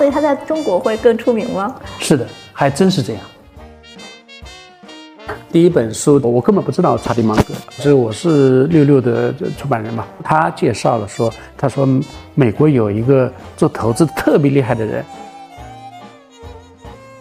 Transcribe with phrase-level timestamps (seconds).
[0.00, 1.76] 所以他在中国会更出名吗？
[1.98, 3.22] 是的，还真是这样。
[5.52, 11.86] 第一本书我根本不知道查理芒格，就是我是六六的出版人嘛，他介绍了说，他说
[12.34, 15.04] 美国有一个做投资特别厉害的人，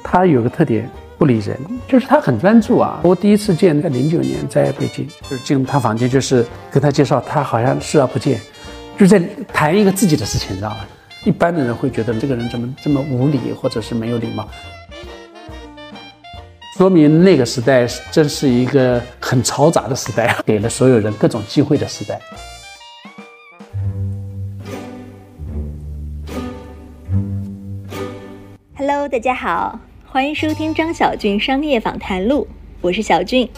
[0.01, 3.01] 他有个特点不理人，就是他很专注啊。
[3.03, 8.39] 我第一次见在零九年在北京，就是进入他房间，就是跟他介绍，他好像视而不见，
[8.97, 9.21] 就在
[9.51, 10.77] 谈一个自己的事情，你知道吗？
[11.25, 14.47] 一般的人会觉得这个人怎么这么无礼，或者是没有礼貌。
[16.77, 22.21] 说明那个时代真是一个很嘈杂的时代，给了所有人各种机会的时代。
[28.77, 32.47] Hello，大家好，欢迎收听张小俊商业访谈录，
[32.79, 33.49] 我是小俊，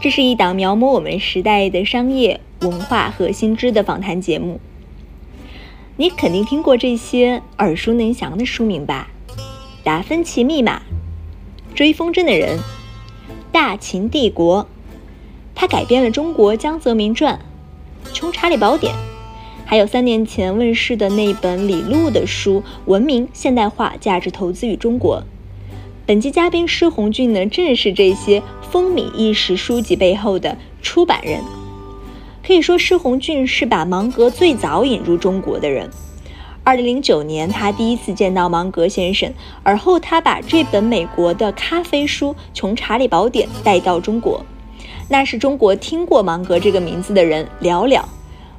[0.00, 4.58] 这是一档描摹我们时代的商业文化和新知的访谈节目。
[6.00, 9.10] 你肯定听过这些耳熟能详的书名吧？
[9.84, 10.78] 《达芬奇密码》。
[11.76, 12.58] 追风筝的人，
[13.52, 14.64] 《大秦帝国》，
[15.54, 17.38] 他改编了中国江泽民传，
[18.14, 18.94] 《穷查理宝典》，
[19.66, 25.18] 还有三年前问世的那本李路的书《文明现代化价值投资与中国》。
[26.06, 31.42] 本期嘉宾施红俊呢，正是这些风靡一时书籍背后的出版人。
[32.50, 35.88] 可以说，施红俊是把芒格最早引入中国的人。
[36.64, 44.44] 二零零九年，他第一次见到芒格先生，而后他把这本美国的咖啡书《穷查理宝典》带到中国。
[45.08, 48.02] 那是中国听过芒格这个名字的人寥寥。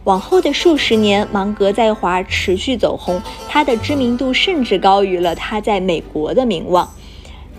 [0.06, 6.90] 往后的数十年，芒格在华持续走红，他的知名度甚至高于了他在美国的名望。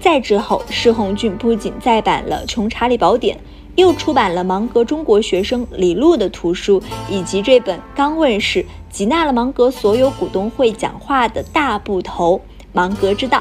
[0.01, 3.37] 再之后，施红俊不仅再版了《穷查理宝典》。
[3.77, 12.37] 又出版了芒格中国学生李路的图书，以及这本刚问世、集纳了芒格所有股东会讲话的大部头
[12.73, 13.39] 《芒格之道》。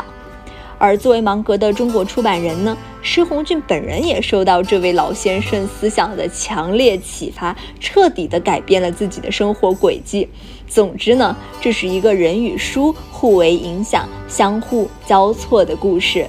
[0.78, 10.28] 而作为芒格的中国出版人呢，施红俊本人也受到这位老先生思想的强烈启发，彻底的改变了自己的生活轨迹。
[10.68, 16.26] 总之呢，这是一个人与书互为影响、相互交错的故事。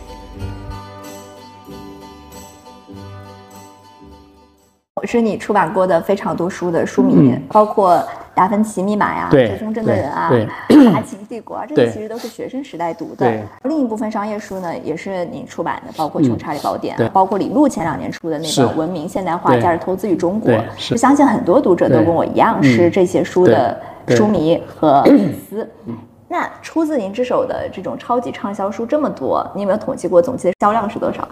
[5.05, 7.97] 是你出版过的非常多书的书名，包括
[8.35, 10.31] 《达芬奇密码》呀，《追风筝的人》啊，
[10.93, 13.31] 《大秦帝国》啊，这些其实都是学生时代读的。
[13.65, 20.53] 另一部分商业书呢，也是你出版的，包括《穷查理宝典》，包括李路前两年出的那个《文明现代化价值投资与中国》。
[20.93, 25.69] 我相信很多读者都跟我一样是这些书的书迷和 粉丝。
[26.29, 31.29] 那出自您之手的这种超级畅销书这么多，你有没有统计过总计的销量是多少？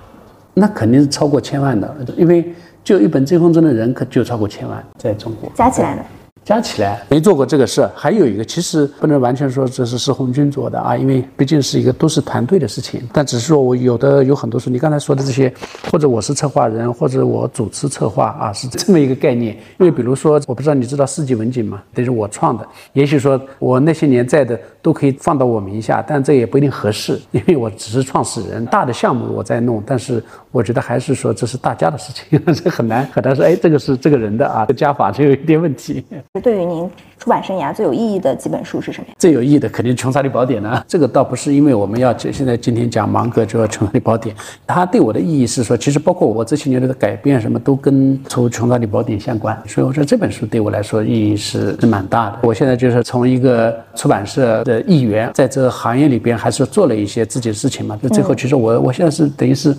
[0.53, 2.53] 那肯定是超过千万的，因为。
[2.83, 6.03] 就一本追风筝的人，可就超过千万，在中国加起来呢。
[6.43, 13.07] 加起来没做过这个事，还有一个其实不能完全说这是施红军做的啊，因为毕竟是一个都是团队的事情。
[13.13, 15.53] 但只是说我有的有很多书，你刚才说的这些，
[15.93, 19.55] 或者我是策划人，或者我主持策划啊，是这么一个概念。
[19.79, 21.83] 因为比如说，我不知道你知道世纪文景吗？
[21.95, 22.67] 这是我创的。
[22.95, 28.65] 也许说我那些年在的都可以放到我名下，但这也不一定合适，因为我只是创始人。
[28.67, 33.45] 大的项目我在弄，但是我觉得还是说这是大家的事情， 这很难很难说。
[33.45, 36.05] 哎，这个是这个人的啊，加法就有一点问题。
[36.43, 39.15] 对于您出版生涯最有意义的几本书是什么呀？
[39.19, 40.83] 最有意义的肯定《穷查理宝典》呢。
[40.89, 44.35] 这个倒不是因为我们要现在今天讲芒格就要《穷查理宝典》，
[44.67, 49.57] 它对我的意义是说，其实包括我这些年的改变，什么都跟出《穷查理宝典》相关。
[49.67, 52.39] 所以我说这本书对我来说意义是是蛮大的。
[52.43, 57.97] 我现在就是从一个出版社的一员，在这个行业里边还是做了一些自己的事情嘛。
[58.03, 59.77] 就最后其实我我现在是等于是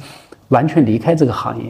[0.51, 1.66] 完全离开这个行业。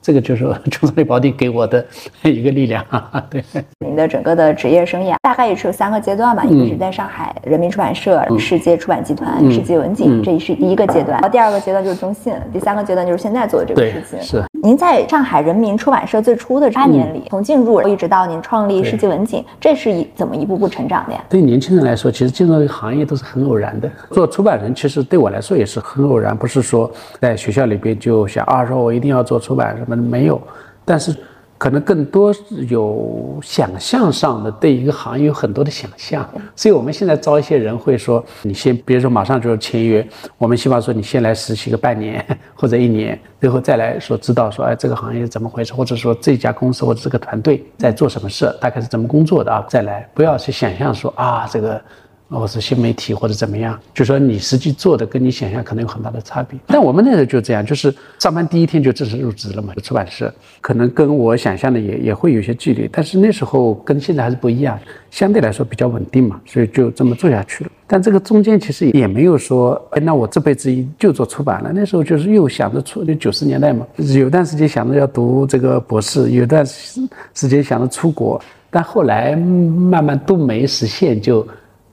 [0.00, 1.84] 这个就是《中山利宝典》给我的
[2.22, 3.20] 一个力量啊！
[3.28, 3.42] 对，
[3.84, 11.14] 您的整个的职业生涯大概也是有三个阶段吧，一个是在上海人民出版社、世界出版集团、世界文景，这是第一个阶段。
[11.14, 14.22] 然后第二个阶段就是中信，第三个阶段就是现在做的这个事情。
[14.22, 14.44] 是。
[14.62, 21.22] 您在上海人民出版社最初的八年里，从进入一直到您创立世纪文景，这是一怎么一步步成长的呀？
[21.28, 23.90] 对年轻人来说，其实进入这个行业都是很偶然的。
[24.10, 26.90] 做出版人，其实对我来说也是很偶然，不是说
[27.20, 29.94] 在学校里边就想啊，说我一定要做出版什么。
[29.96, 30.40] 没有，
[30.84, 31.14] 但是
[31.58, 32.34] 可能更多
[32.68, 40.06] 有想象上的对一个行业有很多的想象，所以我们现在招一些人会说，你先别说马上就要签约，
[40.38, 42.24] 我们希望说你先来实习个半年
[42.54, 51.80] 或者一年，最后再来说知道说，哎，这个行业是怎么回事，或者说这家公司或者这个团队在做什么事，大概是怎么工作的啊，再来，不要去想象说啊这个。
[52.28, 56.58] 或是新媒体或者怎么样，就说你实际做的跟你想象可能有很大的差别。
[56.66, 64.78] 但我们那时候就这样，就是上班第一天就正式入职了嘛，出版社可能跟我想象的也也会有些距离，但是那时候跟现在还是不一样，
[65.10, 67.70] 相对来说比较稳定嘛，所以就这么做下去了。
[67.86, 71.70] 但这个中间其实也没有说，哎，那我这辈子就做出版了。
[71.72, 81.46] 那时候就是又想着出，就九十年代嘛，有段时间想着要读这个博士，有段时间想着出国，但后来慢慢都没实现，就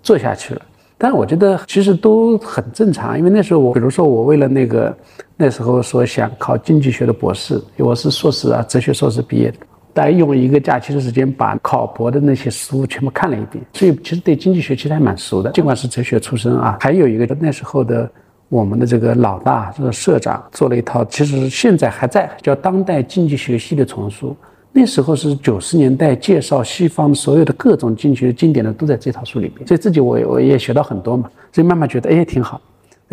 [0.04, 0.62] 做下去了。
[0.96, 4.96] 但我觉得其实都很正常，因为那时候我，比如说我为了那个，
[5.36, 9.58] 那时候说想考经济学的博士，我是硕士啊，哲学硕士毕业的。
[9.96, 15.52] 大概用一个假期的时间把考博的那些书全部看了一遍，所以其实对经济学其实还蛮熟的。
[15.52, 18.10] 尽管是哲学出身啊，还有一个那时候的
[18.50, 24.30] 我们的这个老大，这个社长做了一套，其实现在还在叫《当代经济学系列丛书》。
[24.76, 32.60] 那时候是九十年代，介绍西方所有的各种经济学经典的都在这套书里面，所以自己我我也学到很多嘛，所以慢慢觉得哎挺好。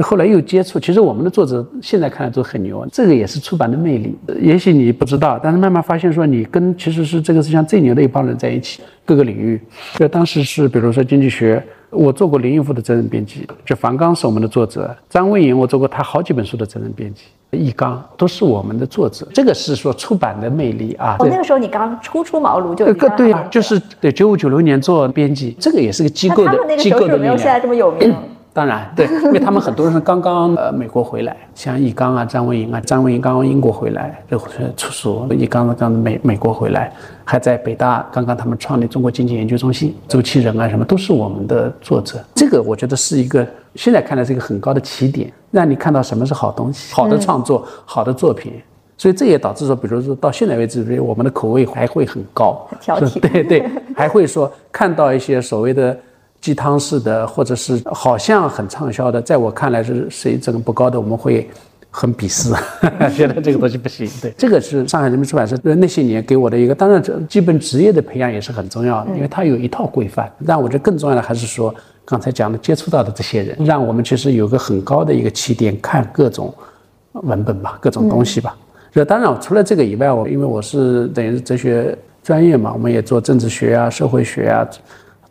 [0.02, 4.16] 后来又接触，其实我们的作者现在看来都很牛，这个也是出版的魅力。
[4.40, 9.60] 也许你不知道，但是慢慢发现说，你跟其实是这个世界上最牛的一帮人在一起，各个领域。
[9.96, 19.26] 就当时是比如说经济学，我做过林毅夫的责任编辑，就樊纲是我们的作者，张卫营我做过他好几本书的责任编辑，易纲都是我们的作者。
[19.34, 21.16] 这个是说出版的魅力啊。
[21.18, 28.14] 哦，那个时候你刚初出茅庐就个对啊，就是对九五九六年做编辑，这个也是个机构的机构的没有现在这么有名。
[28.52, 34.36] 当然，对，因为他们很多人是刚刚呃美国回来，像易纲啊、张文颖啊，张文颖刚刚英国回来，就
[34.76, 36.92] 出书；易纲刚美美国回来，
[37.24, 42.18] 还在北大刚刚他们创立中国经济研究中心，周其仁啊什么都是我们的作者。
[42.34, 48.52] 这个我觉得是一个现在看来是一个很高的起点，让你看到什么是好东西、好的创作、好的作品。
[48.98, 55.96] 所以这也导致说，比如说到现在为止，我们的口味还会很高，挑剔，对对，还会说看到一些所谓的。
[56.40, 61.48] 鸡汤式的，或者是好像很畅销的，在我看来是水准不高的，我们会
[61.90, 62.50] 很鄙视，
[63.14, 64.08] 觉得这个东西不行。
[64.22, 70.32] 对，这个是上海人民出版社那些年给我的一个，当然这基本职业的培养也是很重要的，因为它有一套规范。
[70.46, 76.54] 但我觉得更重要的还是说，刚才讲的接触到的这些人，让我们其实有个很高的一个起点，看各种
[77.12, 78.56] 文本吧，各种东西吧。
[78.92, 84.66] 这当然除了这个以外，我因为我是等于是哲学专业嘛，我们也做政治学啊、社会学啊。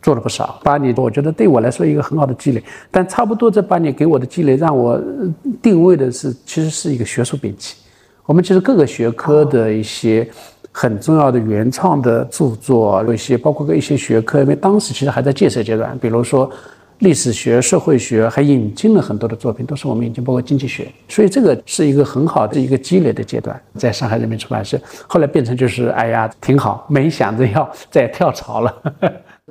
[0.02, 2.62] 做了不少八年，我觉得对我来说一个很好的积累。
[2.90, 5.00] 但差不多这八年给我的积累，让我
[5.60, 7.74] 定位的是，其实是一个学术编辑。
[8.26, 10.28] 我们其实各个学科的一些
[10.70, 16.48] 很重要的原创的著作，有一些包括一些学科，因为当时其实还在建设阶段，比如说
[17.00, 20.86] 历史学、社会学，还引进了很多的作品，都是我们引进，包括经济学。
[21.08, 28.74] 所以这个是一个很好的一个积累的阶段，在上海人民出版社，后来变成就是哎呀挺好，没想着要再跳槽了。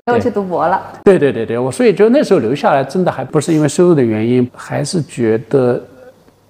[0.10, 5.82] 又去读博了，对对对对，我所以就那时候留下来，真的还不是因为收入的原因，还是觉得。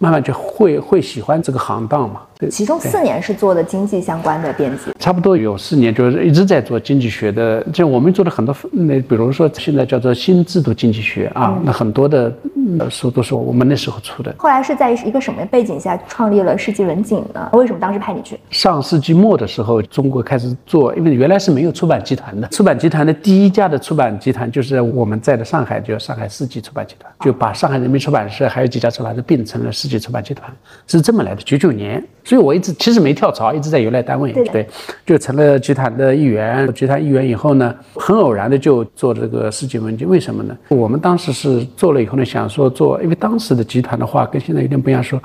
[0.02, 2.22] 慢慢就会会喜欢这个行当嘛。
[2.48, 7.62] 其中四年是做的经济相关的编辑，差不多有四年就是一直在做经济学的。
[7.74, 12.34] 就我们做的很多，那比如说现在叫做新制度经济学啊，那很多的
[12.90, 14.34] 书都是我们那时候出的。
[14.38, 17.50] 后来是在一个什么背景下创立了世纪文景呢？
[17.52, 18.40] 为什么当时派你去？
[18.50, 22.48] 上世纪末的时候，中国开始做，因为原来是没有出版集团的。
[22.48, 30.00] 出版集团的第一家的出版集团就是我们在的上海，就上海世纪出版集团，就把上海人民出版社还有几家出版社并成了世纪。
[30.00, 30.50] 出版集团
[30.88, 34.68] 是这么来的，九九年，所以我一直其实没跳槽，一直在原来单位，对，
[35.04, 36.72] 就成了集团的一员。
[36.76, 40.56] 集团一员以后呢，很偶然的就做这个世纪文具，为什么呢？
[40.68, 45.20] 我们当时是做了以后呢，想说做，因为当时的集团的话跟现在有点不一样，说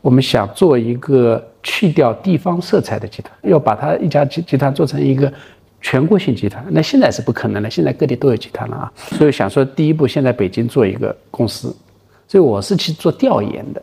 [0.00, 5.32] 我们想做一个去掉地方色彩的集团，要把它一家集集团做成一个
[5.80, 6.64] 全国性集团。
[6.70, 11.74] 那现在是不可能的，现在各地都有集团了啊，所以想说第一步先在北京做一个公司，
[12.28, 13.82] 所以我是去做调研的。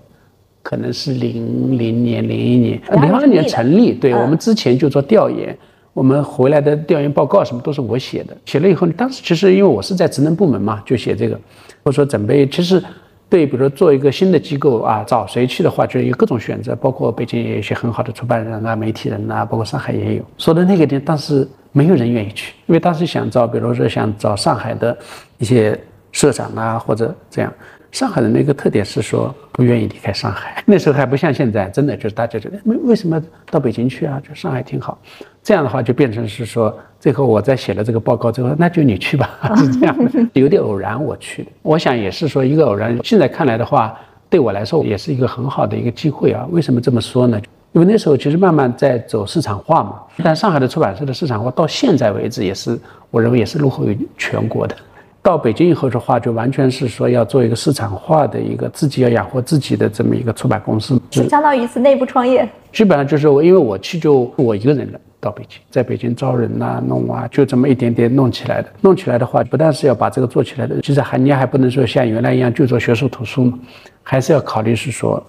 [0.61, 3.93] 可能是零零年、零一年、零二年成立。
[3.93, 5.57] 对我们之前就做调研，
[5.93, 8.35] 我们回来的调研报告什么都是我写的。
[8.45, 11.35] 写了以后，当时其实因为我是在职能部门嘛，就写这个，
[11.83, 12.47] 或者说准备。
[12.47, 12.81] 其实
[13.27, 20.23] 对，比如说做一个新的机构啊，找谁去的话，就有各种选择，包括北京也有一些很好的出版人啊、媒体人啊，包括上海也有。
[20.37, 24.97] 说的那个点，当时没有人愿意去，因为当时想找，比如说想找上海的
[25.37, 25.79] 一些
[26.11, 27.53] 社长啊，或者这样。
[27.91, 34.21] 上海人的一个特点是说不愿意离开上海， 那时候还不像现在，真的就是大家觉得为为什么到北京去啊？
[34.27, 34.97] 就上海挺好。
[35.43, 40.11] 这样的话就变成是说，最后我在写了这个报告之后，那就你去吧， 是这样的。
[40.33, 42.97] 有点偶然我去的，我想也是说一个偶然。
[43.03, 43.97] 现在看来的话，
[44.29, 46.47] 对我来说也是一个很好的一个机会啊。
[46.51, 47.41] 为什么这么说呢？
[47.73, 49.99] 因为那时候其实慢慢在走市场化嘛。
[50.23, 52.79] 但上海的出版社的市场化到现在为止也是，
[53.09, 54.75] 我认为也是落后于全国的。
[55.23, 62.47] 到北京以后的话，就完全是说要做一个市场化的一个自己要养活自己的这么一个出版公司，就相当于一次内部创业。
[62.71, 64.99] 基本上就是我，因为我去就我一个人了。
[65.19, 68.67] 到北京，在北京招人呐，弄啊，就这么一点点弄起来的。
[68.81, 73.59] 弄起来的话，不但是要把这个做起来的，其实还你还不能说像原来一样就做学术图书嘛，
[74.01, 75.23] 还是要考虑是说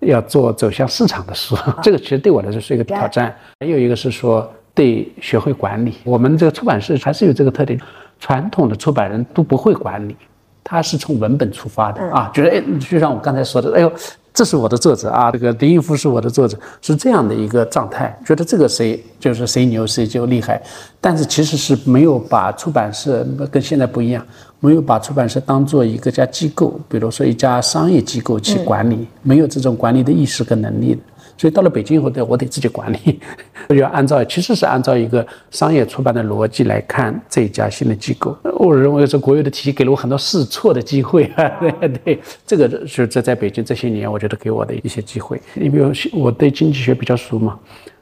[0.00, 1.54] 要做走向市场的书。
[1.82, 3.36] 这个其实对我来说是一个挑战。
[3.60, 5.92] 还有一个是说对学会管理。
[6.04, 7.78] 我们这个出版社还是有这个特点，
[8.18, 10.16] 传统的出版人都不会管理，
[10.62, 13.92] 他是从文本出发的啊，觉得哎，就像我刚才说的，哎呦。
[14.36, 20.60] 这是我的作者啊，这个林毅夫是我的作者，是这样的一个状态，觉得这个谁就是谁牛谁就厉害，
[21.00, 24.22] 但是其实是没有把出版社跟现在不一样，
[24.60, 31.00] 没有把出版社当做一个家机构，比如说一家商业机构去管理，没有这种管理的意识跟能力的。
[31.38, 33.20] 所以到了北京以后，得我得自己管理，
[33.76, 38.36] 要按照，其实是按照一个商业出版的逻辑来看这一家新的机构。
[38.58, 41.48] 我认为这国有的体系给了我很多试错的机会 啊，
[41.80, 45.40] 对对，这个是在在北京这些年，我觉得给我的一些机会。
[45.54, 47.58] 你比如我对经济学比较熟嘛，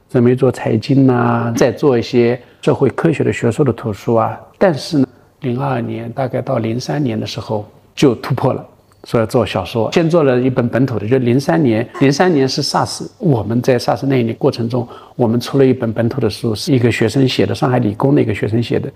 [0.09, 4.39] 准备做财经呐，再做一些社会科学的学术的图书啊。
[4.57, 5.07] 但是呢，
[5.41, 8.65] 零二年大概到零三年的时候就突破了。
[9.05, 14.85] 说要做小说，先做了一本本土的，就零三年，零三年是 SARS，我们在 SARS 那一年过程中，
[15.15, 18.91] 我们出了一本本土的书，是一个学生写的，上海理工的一个学生写的，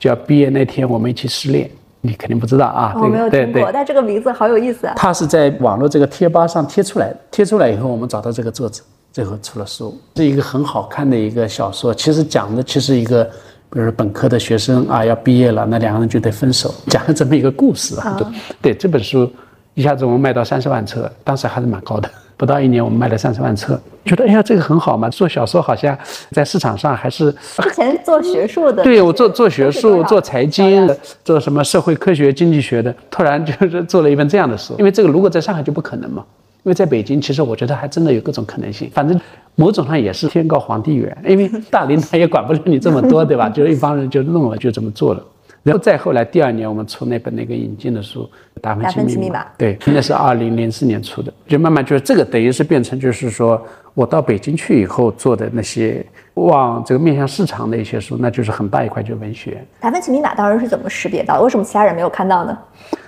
[0.00, 4.94] 叫毕业那天我们一起失恋，你肯定不知道啊，我没有听过，但这个名字好有意思啊。
[4.96, 13.30] 他是在网络这个贴吧上贴出来的，贴出来以后，我们找到这个作者，最后出了书，是一个很好看的一个小说，其实讲的其实一个。
[13.74, 18.20] 比如说本科的学生啊，要毕业了，那两个人就得分手，讲了这么一个故事啊。
[18.60, 19.30] 对这本书。
[19.74, 22.08] 一下子我们卖到三十万册，当时还是蛮高的。
[22.34, 25.08] 不到一年，我们卖了三十万册，觉得哎呀，这个很好嘛。
[25.08, 25.96] 做小说好像
[26.32, 30.90] 在市场上还是之前做学术的，对我做做学术、做财经、
[31.24, 34.74] 做什么社会科学、经济学的，突然就是做了一本这样的书。
[34.78, 36.24] 因为这个如果在上海就不可能嘛，
[36.64, 38.90] 因为在北京，其实我觉得还真的有各种可能性。
[38.92, 39.20] 反正
[39.54, 43.48] 某种上也是天高皇帝远，因为大领导也管不了你这么多，对吧？
[43.48, 45.22] 就一帮人就弄了，就这么做了。
[45.62, 48.28] 然后再后来，第二年我们出那本那个引进的书
[48.60, 53.64] 《达芬奇密码》，对，那是二零零四年出的，就慢慢就是这个等于是变成就是说
[53.94, 56.04] 我到北京去以后做的那些
[56.34, 59.64] 往这个面向市场的一些书，那就是很大一块就是文学。
[59.78, 61.40] 达芬奇密码当时是怎么识别到？
[61.40, 62.58] 为什么其他人没有看到呢？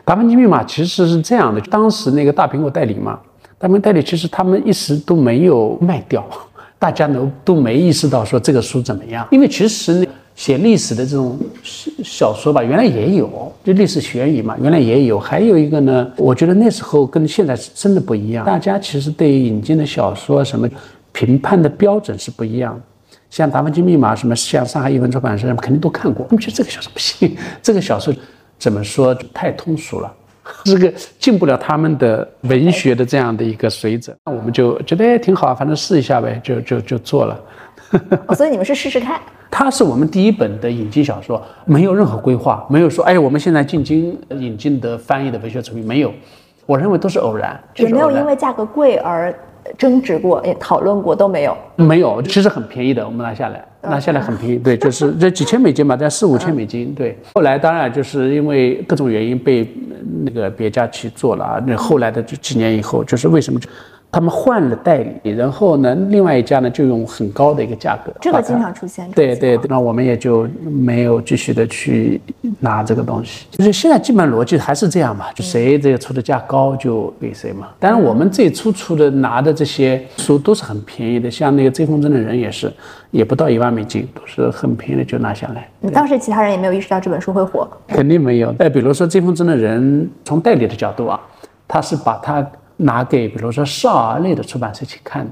[0.05, 3.19] 达芬奇密码其实是这样的，当时那个大苹果代理嘛，
[3.59, 6.25] 大苹果代理其实他们一时都没有卖掉，
[6.79, 10.07] 大家都都没意识到说这个书怎么样，因为其实那。
[10.35, 15.19] 写历史的这种小小说吧，原来也有，就历史悬疑嘛，原来也有。
[15.19, 18.45] 还有一个呢，我觉得那时候跟现在是真的不一样。
[18.45, 20.69] 大家其实对于引进的小说什么
[21.12, 22.81] 评判的标准是不一样。
[23.31, 26.26] 像《达芬奇密码》什么，像上海译文出版社肯定都看过。
[26.29, 28.14] 他们觉得这个小说不行，这个小说
[28.59, 30.12] 怎么说太通俗了，
[30.64, 34.17] 这个进不了他们的文学的这样的一个水准。
[34.25, 37.41] 那我们就觉得哎挺好啊，反正试一下呗，就就就做了。
[38.37, 39.21] 所以你们是试试看。
[39.57, 46.13] 它是我们第一本的引进小说，没有任何规划，没有说哎，我们现在进京引进的翻译的文学作品没有，
[46.67, 49.33] 我认为都是偶然，也没有因为价格贵而
[49.79, 57.17] 争执过，也讨论过都没有，没有，其实很便宜的，我们拿下来，拿下来很便宜，对， 就是这几千美金吧，在四五千美金，对。
[57.33, 59.65] 后来当然就是因为各种原因被
[60.25, 63.61] 那个别家去做了啊，那后来的这几年以后，就是为什么？
[64.14, 69.11] 他们换了代理，然后呢，另外一家呢就用很高的一个价格，这个经常出现。
[69.11, 72.21] 对对，那我们也就没有继续的去
[72.61, 73.47] 拿这个东西。
[73.50, 77.66] 就是现在基本逻辑还是这样嘛，就谁这个出的价高就给谁嘛。
[77.80, 82.73] 当然我们最初出的拿的这些书都是很便宜的，像那个《追风筝的人》也是，
[83.11, 85.68] 也不到一万美金，都是很便宜的就拿下来。
[85.90, 88.54] 当时其他人也没有意识到这本书会火，肯定没有。
[88.61, 91.21] 哎，比如说《追风筝的人》，从代理的角度啊，
[91.66, 92.47] 他是把他。
[92.85, 95.26] 拿给比如说少儿类的出版社去看，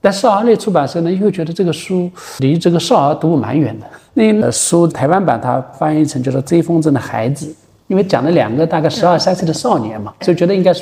[0.00, 3.86] 但少儿类出版社呢又觉得这个书离这个少儿读物蛮远的。
[4.14, 7.46] 那个书台湾版它翻译成叫做《追风筝的孩子》，
[7.88, 10.72] 因为讲了两个大概十二三岁的少年嘛，所以觉得应该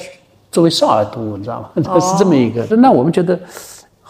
[0.50, 1.70] 作为少儿读物，你知道吗？
[2.00, 2.64] 是这么一个。
[2.76, 3.38] 那我们觉得。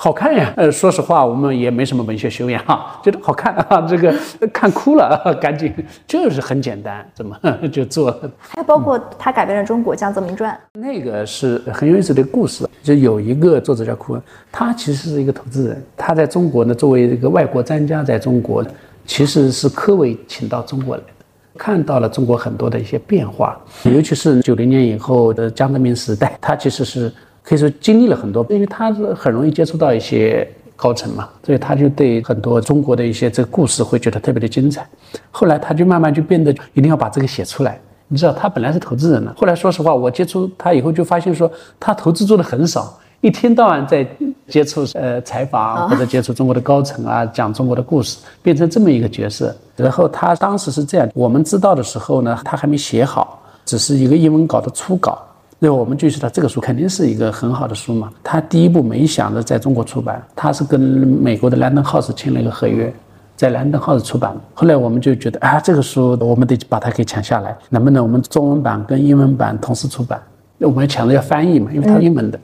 [0.02, 2.60] 好看呀，呃，说实话，我们也没什么文学修养，
[3.04, 4.12] 觉得好看啊， 这个
[4.52, 5.72] 看哭了， 赶紧，
[6.08, 7.38] 就是很简单，怎么
[7.70, 8.28] 就做了？
[8.40, 12.68] 还有包括他改编了《中国江泽民传》，那个是很有意思的故事。
[12.82, 18.66] 就有一个作者叫库恩，他其实是一个投资人，他在中国呢，作为一个外国专家，在中国
[19.06, 21.08] 其实是科委请到中国来的，
[21.56, 27.12] 看到了中国很多的一些变化，尤其是九零年以后的江泽民时代，他其实是。
[27.42, 34.86] 可以说经历了很多，因为他是很容易接触到一些高层嘛，所以他就对很多中国的一些这个故事会觉得特别的精彩。
[35.30, 44.06] 后来他就慢慢就变得一定要把这个写出来，你知道他本来是投资人呢，后来说实话，我接触他以后就发现说他投资做的很少，一天到晚在
[44.48, 49.54] 接触呃采访或者接触中国的高层啊，讲中国的故事，变成这么一个角色。
[49.76, 55.26] 然后他当时是这样，我们知道的时候呢，他还没写好，只是一个英文稿的初稿。
[55.64, 58.10] 那我们就知道这个书肯定是一个很好的书嘛。
[58.20, 62.92] 他第一部没想着在中国出版，他是跟美国的兰登 House 签了一个合约，
[63.36, 64.34] 在兰登 House 出版。
[64.54, 70.20] 后来我们就觉得啊，这个书我们得把它给抢下来，能不能我们中文版跟英文版同时出版？
[70.58, 72.40] 那我们抢着要翻译嘛，因为它英文的。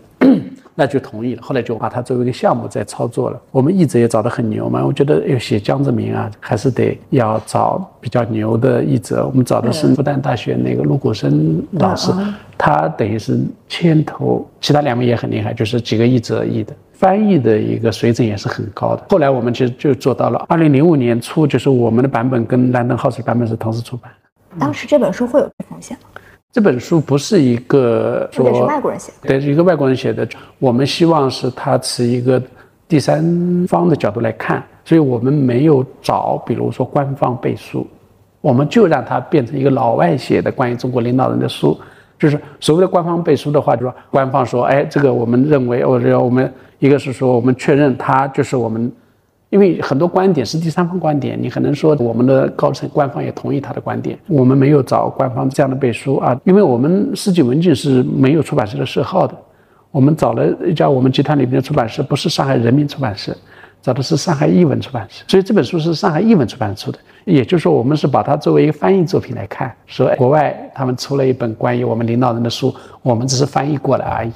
[0.81, 3.41] 那就同意了，后来就把它作为一个项目在操作了。
[3.51, 9.27] 我们译者也找得很牛嘛，我觉得要写江泽民啊，还是得要找比较牛的译者。
[9.27, 12.13] 我们找的是复旦大学那个陆谷生老师，
[12.57, 19.05] 他等于是牵头，其他两位也很厉害，就是几个译者译的，翻译的一个水准也是很高的。
[19.09, 24.09] 后来我们其实就做到了，二零零五年初，就是我们的版本跟兰登浩斯版本是同时出版。
[24.61, 26.18] 当时这本书会有风险吗？
[26.51, 30.27] 这本书不是一个说，是外国人写的，对，是一个外国人写的。
[30.59, 32.43] 我们希望是他持一个
[32.89, 33.23] 第三
[33.69, 37.87] 方的角度来看，所以我们没有找，比如说官方背书，
[38.41, 41.79] 我们就让它变成一个老外写的关于中国领导人的书。
[42.19, 48.91] 就是所谓的官方背书的话，就说官方说，哎，这个我们认为，或者我们一个是说我们确认他就是我们。
[49.51, 59.35] 因为很多观点是第三方观点，你可能说我们的高层官方也同意他的观点，我们没有找官方这样的背书啊，因为我们世纪文景是没有出版社的社号的，
[59.91, 63.35] 我们找了一家我们集团里面的出版社，不是上海人民出版社，
[63.81, 74.33] 找的是上海译文出版社，所以这本书是上海译文出版社出的，也就是说我们是把它作为一个翻译作品来看，说国外他们出了一本关于我们领导人的书，我们只是翻译过来而已。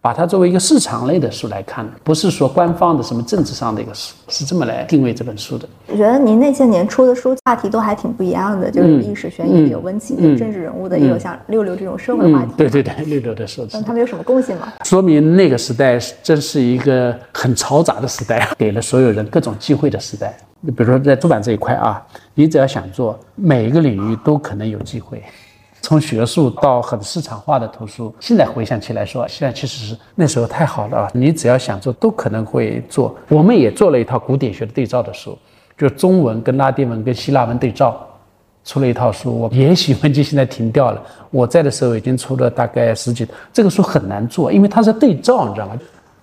[0.00, 5.68] 把它作为一个市场类的书来看，不是说官方的什么政治上的一个书，是这么来定位这本书的。
[5.88, 12.52] 我觉得您那些年出的书话题都还挺不一样的，就是有历史悬疑，有温情，有政治人物的，也有像六六这种社会话题。
[12.56, 13.70] 对对对，六六的设置。
[13.72, 14.72] 那他们有什么共性吗？
[14.84, 20.36] 说明那个时代真是一个很嘈杂的时代，给了所有人各种机会的时代。
[20.60, 25.22] 你比如说在出版这一块啊，你只要想做，每一个领域都可能有机会。
[25.80, 31.10] 从学术到很市场化的图书，现在回想起来说，现在其实是那时候太好了啊！
[31.14, 33.14] 你只要想做，都可能会做。
[33.28, 35.38] 我们也做了一套古典学的对照的书，
[35.76, 37.96] 就中文跟拉丁文跟希腊文对照，
[38.64, 39.38] 出了一套书。
[39.38, 43.26] 我也许文集现在停掉了，我在的时候已经出了大概十几。
[43.52, 45.78] 这个书很难做，因为它是对照，你知道吗？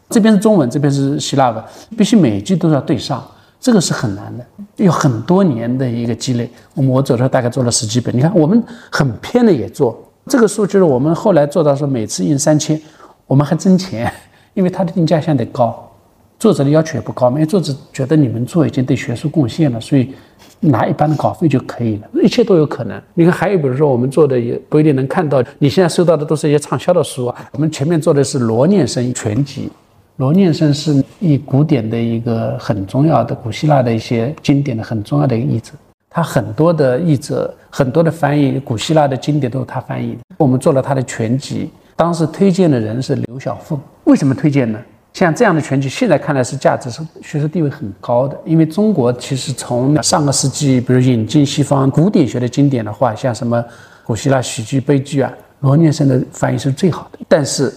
[0.09, 1.63] 这边是中文，这边是希腊文，
[1.97, 3.25] 必须每句都要对上。
[3.65, 6.47] 这个是很难的，有很多年的一个积累。
[6.75, 9.99] 我们我走的大概做了十几本，你看我们很偏的也做。
[10.27, 12.79] 这个书就是我们后来做到说每次印三千，
[13.25, 14.13] 我们还挣钱，
[14.53, 15.91] 因为它的定价相对高，
[16.37, 20.13] 作者的要求也不高，因为作者觉得你们做已经对学术贡献了，所以
[20.59, 23.01] 拿一般的稿费就可以了，一切都有可能。
[23.15, 27.49] 你看还有比如说我们做的也不一定能看到，你现在收到的都是一些畅销的书啊。
[27.53, 29.71] 我们前面做的是罗念生全集。
[30.17, 35.73] 罗念生是以古典的一个很重要的古希腊的一些经典的很重要的一个译者，
[36.09, 40.19] 他很多的译者很多的翻译古希腊的经典都是他翻译的。
[40.37, 43.77] 我们做了他的全集，当时推荐的人是刘小凤。
[44.05, 44.79] 为什么推荐呢？
[45.11, 53.61] 像这样的全集，现在看来是价值是学术地位很高的，因为中国其实从上个世纪，比如引进西方古典学的经典的话，像什么
[54.05, 57.19] 古希腊喜剧、悲剧啊，罗念生的翻译是最好的。
[57.27, 57.73] 但是。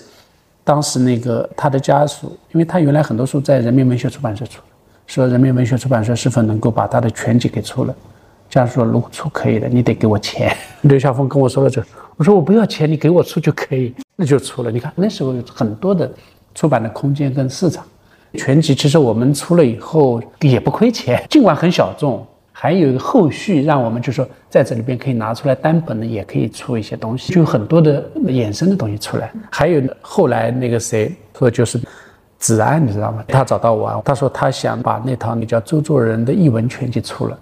[0.68, 4.60] 当时那个他的家属，因为他原来很多书在人民文学出版社出，
[5.06, 7.94] 说人民文学出版社是否能够把他的全集给出了，
[8.50, 10.54] 家属说如果出可以的，你得给我钱。
[10.82, 11.82] 刘晓峰跟我说了这，
[12.18, 14.70] 我说我不要钱，你给我出就可以，那就出了。
[14.70, 16.12] 你看那时候有很多的
[16.54, 17.82] 出版的空间跟市场，
[18.34, 22.26] 全集其实我们出了以后也不亏钱，尽管很小众。
[22.60, 29.30] 还有一个后续，让我们就说在这里边可以拿出来单本的，也可以出一些东西，就很多的衍生的东西出来。
[29.48, 31.80] 还有后来那个谁说就是
[32.36, 33.22] 子安，你知道吗？
[33.28, 37.38] 他找到我，他说他想把那套那叫周作人的译文全集出了。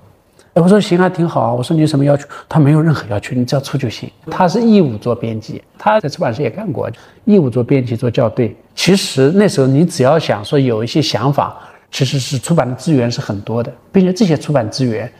[0.52, 1.55] 我说行啊，挺好啊。
[1.55, 2.29] 我说你有什么要求？
[2.46, 4.11] 他没有任何要求，你只要出就行。
[4.31, 6.90] 他是义务做编辑，他在出版社也干过，
[7.24, 8.55] 义务做编辑做校对。
[8.74, 11.57] 其实那时候你只要想说有一些想法。
[11.96, 15.11] 其实是出版的资源是很多的，并且这些出版资源，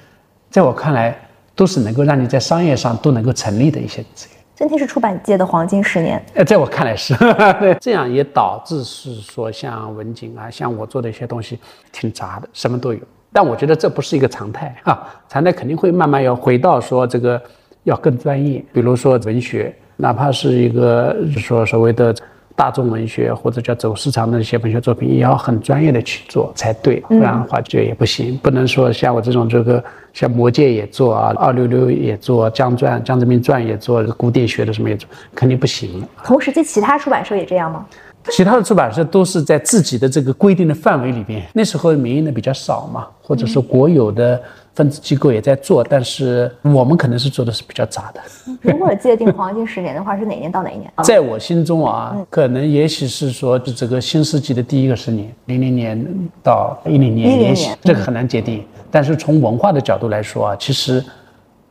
[0.51, 1.19] 在我看来
[1.55, 4.37] 都是能够让你在商业上都能够成立的一些资源。
[4.55, 6.23] 真的是出版界的黄金十年。
[6.35, 7.17] 呃，在我看来是，
[7.81, 11.59] 这样也导致是说像文景啊，像我做的一些东西
[11.93, 13.01] 挺杂的，什么都有。
[13.33, 17.41] 但我觉得这不是一个常态啊，常态肯定会慢慢要回到说这个
[17.85, 18.63] 要更专业。
[18.75, 22.15] 比如说文学，哪怕是一个说所谓的
[22.57, 28.37] 大众文学或者叫走市场的一些文学作品，也要很专业的去做才对，不然的话就也不行。
[28.39, 36.03] 不能说像我这种这个像《魔戒》也做啊，《二六六》也做，《江传》《江泽民传》也做，古典学的什么也做，肯定不行。
[36.25, 37.85] 同时，期其他出版社也这样吗？
[38.31, 41.43] 其他的出版社都是在自己的这个规定的范围里边。
[41.53, 44.41] 那时候民营的比较少嘛，或者说国有的。
[44.77, 48.21] 分支机构也在做，但是我们可能是做的是比较杂的。
[48.61, 50.93] 如果界定黄金十年的话，是哪年到哪一年？
[51.03, 56.07] 在我心中啊，可能也许是说，就这个新世纪的第一个十年，零零年
[56.43, 58.63] 到一零年，也许这个很难界定。
[58.91, 61.03] 但是从文化的角度来说啊，其实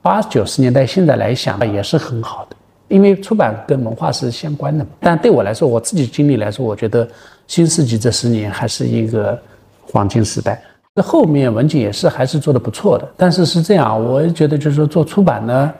[0.02, 2.56] 八九十年代现在来想也是很好的，
[2.88, 4.90] 因为出版跟文化是相关的嘛。
[5.00, 7.08] 但对我来说，我自己经历来说，我觉得
[7.46, 9.40] 新世纪这十年还是一个
[9.92, 10.60] 黄金时代。
[10.98, 15.74] 那后面文景也是还是做的不错的，但是是这样，我觉得就是说做出版呢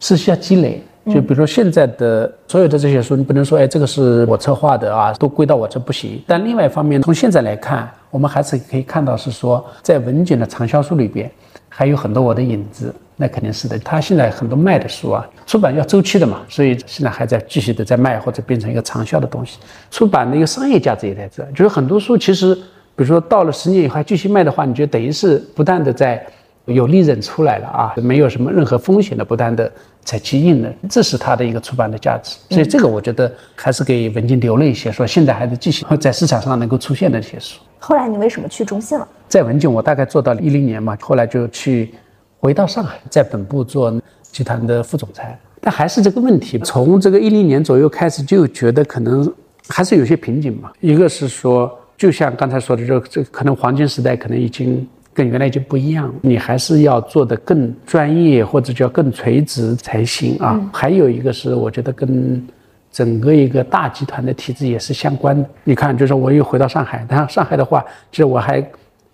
[0.00, 0.82] 是需要积累。
[1.12, 6.22] 就比如说现在的所有的这些书，你不能说哎这个是我策划的啊，都归到我这不行。
[6.26, 11.30] 但另外一方面，从现在来看，我们还是可以看到是说在文景的畅销书里边
[11.68, 13.78] 还有很多我的影子，那肯定是的。
[13.80, 19.58] 他现在很多卖的书啊，出版要周期的嘛，所以现在还在继续的在卖或者变成一个长效的东西。
[19.90, 22.56] 出版的一个商业价值也在这，就是很多书其实。
[23.02, 26.24] 比如说到了十年以后还继续卖的话，你就等于是不断的在
[26.66, 29.68] 有利润出来了啊，没有什么任何风险的，不断的
[30.04, 32.36] 在去印了，这是它的一个出版的价值。
[32.48, 37.58] 所以这个我觉得还是给文静留了一些，说现在还是继续在市场上能够出现的一些书。
[37.80, 39.08] 后来你为什么去中信了？
[39.26, 41.92] 在文津我大概做到一零年嘛，后来就去
[42.38, 45.36] 回到上海，在本部做集团的副总裁。
[45.60, 49.28] 但还是这个问题，从这个一零年左右开始就觉得可能
[49.66, 50.70] 还是有些瓶颈嘛。
[50.78, 51.76] 一个是说。
[52.02, 54.84] 就像刚才说的，这这可能黄金时代可能已经
[55.14, 60.60] 跟原来就不一样，你还是要做的更专业或者叫更垂直才行啊。
[60.72, 62.44] 还有一个是，我觉得跟
[62.90, 65.48] 整个一个大集团的体制也是相关的。
[65.62, 68.60] 你看，就是我又回到上海，但上海的话，其实我还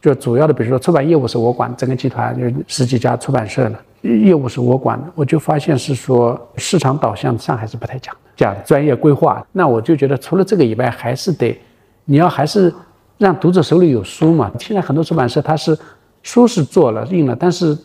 [0.00, 9.46] 就主要的，比如说出版业务是我管，整个集团就十几家出版社了，业务是我管的，我就发现是说市场导向上海是不太讲，讲专业规划。
[9.52, 11.54] 那我就觉得除了这个以外，还是得。
[12.10, 12.72] 你要还是
[13.18, 14.50] 让读者手里有书嘛？
[14.58, 15.78] 现在很多出版社它是
[16.22, 17.76] 书是做了印了，但是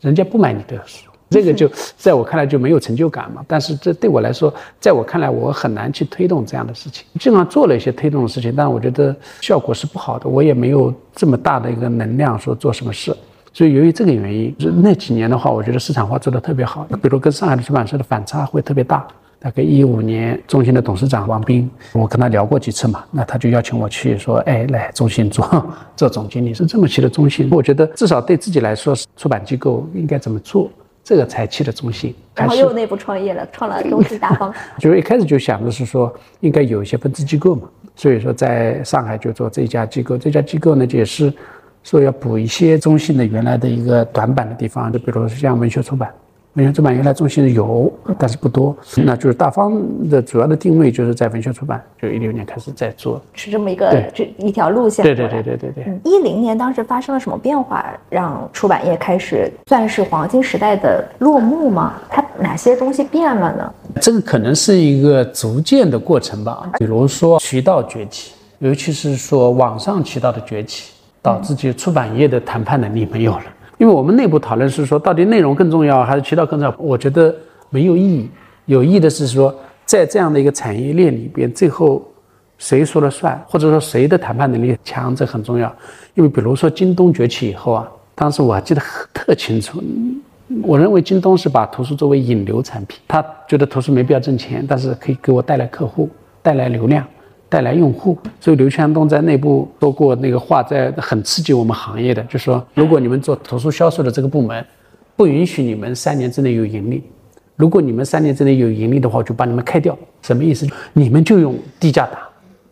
[0.00, 3.44] 人家不买你的书，这个就在我看来就没有成就感嘛。
[3.48, 7.04] 但是这对我来说，在我看来我很难去推动这样的事情。
[7.18, 10.28] 尽管做了一些推动的事情，但我觉得效果是不好的。
[10.28, 13.12] 我也没有这么大的一个能量说做什么事。
[13.52, 16.86] 所以由于这个原因，那几年的话，我觉得市场化做得特别好。
[17.02, 19.04] 比如跟上海的出版社的反差会特别大。
[19.42, 27.48] 大概一五年，中信的董事长王斌，我跟他聊过几次嘛，那他就邀请我去说，哎，来中信做做总经理，是这么去的中信。
[27.50, 30.70] 我觉得至少对自己来说，出版机构应该怎么做，
[31.02, 32.14] 这个才去的中信。
[32.36, 34.54] 然后又内部创业了，创了中信大方。
[34.78, 41.34] 就是一开始就想的是说，应该有一些分支机构嘛，所以说在上海就做这家机构，这家机构呢也是
[41.82, 46.08] 说要补一些中信的原来的一个短板的地方，就比如说像文学出版。
[46.54, 48.76] 文学出版原来中心有，但是不多。
[48.96, 55.02] 那就是大方的主要的定位就是在文学出版，就一六年开始在做，是这么一个这一条路线。
[55.02, 55.98] 对对对对对对。
[56.04, 61.94] 一零年当时发生了什么变化，让出版业开始算是黄金时代的落幕吗？
[62.10, 63.74] 它哪些东西变了呢？
[63.98, 66.70] 这个可能是一个逐渐的过程吧。
[66.78, 73.42] 比如说渠道崛起，尤其是说网上渠道的崛起，导致就出版业的谈判能力没有了。
[73.82, 76.76] 因为我们内部讨论是说，到底内容更重要还是渠道更重要？
[76.78, 77.34] 我觉得
[77.68, 78.30] 没有意义。
[78.66, 79.52] 有意义的是说，
[79.84, 82.00] 在这样的一个产业链里边，最后
[82.58, 85.66] 谁说了算，或者说谁的谈判能力强，这很重要。
[86.14, 88.80] 因为比如说京东崛起以后啊，当时我还记得
[89.12, 89.82] 特清楚。
[90.62, 96.08] 我认为京东是把图书作为引流产品，他觉得图书没必要挣钱，但是可以给我带来客户，
[96.40, 97.04] 带来流量。
[97.52, 104.64] 带来用户，所以刘强东在内部说过那个话，在很刺激我们行业的，就说如果你们做图书销售的这个部门，
[105.16, 107.04] 不允许你们三年之内有盈利，
[107.56, 109.94] 如果你们三年之内有盈利的话，我就把你们开掉。
[110.22, 110.66] 什么意思？
[110.94, 112.20] 你们就用低价打，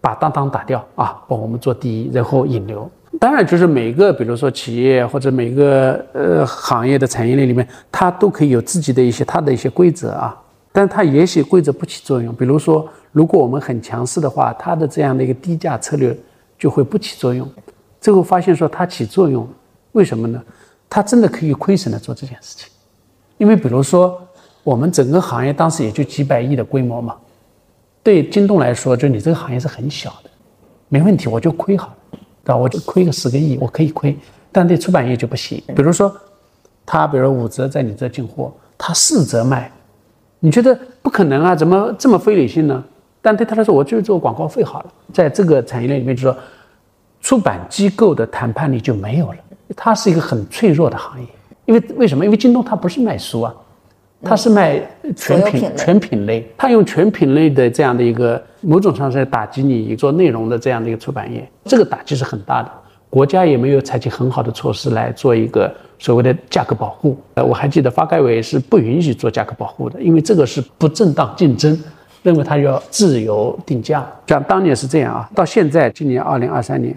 [0.00, 2.90] 把当当打掉啊，帮我们做第一，然后引流。
[3.18, 10.34] 当然，就是每个比如说企业或者每个呃行业的产业链里面，它都可以有自己的一些它的一些规则啊，
[10.72, 12.88] 但它也许规则不起作用，比如说。
[13.12, 16.16] 如果我们很强势的话，它的这样的一个低价策略
[16.58, 17.48] 就会不起作用。
[18.00, 19.48] 最后发现说它起作用，
[19.92, 20.42] 为什么呢？
[20.88, 22.68] 它真的可以亏损的做这件事情。
[23.36, 24.20] 因为比如说
[24.62, 27.16] 我们整个行业当时也就几百亿的规模嘛，
[28.02, 30.30] 对京东来说，就你这个行业是很小的，
[30.88, 32.56] 没问题，我就亏好了，对吧？
[32.56, 34.16] 我就亏个十个亿，我可以亏。
[34.52, 35.62] 但对出版业就不行。
[35.74, 36.14] 比如说，
[36.84, 39.70] 他比如五折在你这进货，他四折卖，
[40.40, 41.54] 你觉得不可能啊？
[41.54, 42.84] 怎么这么非理性呢？
[43.22, 44.92] 但对他来说，我就是做广告费好了。
[45.12, 46.36] 在这个产业链里面，就说
[47.20, 49.38] 出版机构的谈判力就没有了。
[49.76, 51.26] 它是一个很脆弱的行业，
[51.66, 52.24] 因为为什么？
[52.24, 53.54] 因为京东它不是卖书啊，
[54.22, 54.80] 它是卖
[55.14, 62.70] 全品全品类，它用全品类的这样的一个某种上打击你做内容的这样的一个出版业，这个打击是很大的。
[63.08, 67.18] 国家也没有采取很好的措施来做一个所谓的价格保护。
[67.34, 71.76] 呃，我还记得发改委是不允许做价格保护的，因为这个是不正当竞争，
[72.22, 74.06] 认为它要自由定价。
[74.26, 76.94] 像当年是这样啊，到现在今年二零二三年，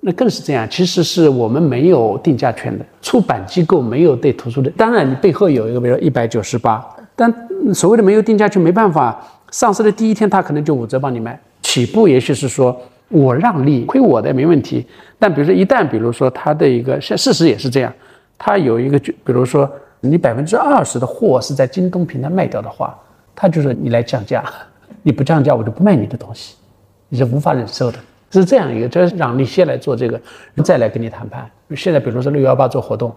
[0.00, 0.68] 那更是这样。
[0.70, 4.70] 其实是我们没有定价权的，出版机构没有对图书的。
[4.70, 7.32] 当然，你背后有一个，比如说一百九十八，但
[7.74, 9.20] 所谓的没有定价权，没办法，
[9.50, 12.76] 上市的第一天他可能就五折帮你卖，起步也许是说。
[13.08, 14.86] 我让利亏我的没问题，
[15.18, 17.92] 但比如说一旦比如说它的一个现事实也是这样，
[18.38, 19.70] 它有一个就比如说
[20.00, 22.98] 你百分之二十的货是在京东平台卖掉的话，
[23.34, 24.44] 他就说你来降价，
[25.02, 26.54] 你不降价我就不卖你的东西，
[27.08, 27.98] 你是无法忍受的，
[28.30, 30.20] 是这样一个，就是让利先来做这个，
[30.64, 31.50] 再来跟你谈判。
[31.76, 33.14] 现在比如说六幺八做活动，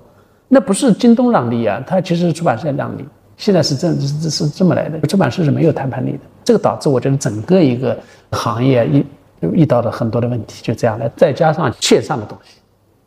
[0.47, 3.05] 那不是京东让利啊，它其实是出版社让利，
[3.37, 7.97] 现在是这是是这么来的，出版社是没有谈判力的，这个导致我觉得整个一个
[8.31, 9.05] 行业遇。
[9.51, 12.55] 遇到了很多的问题，就这样来，再加上线上的东西，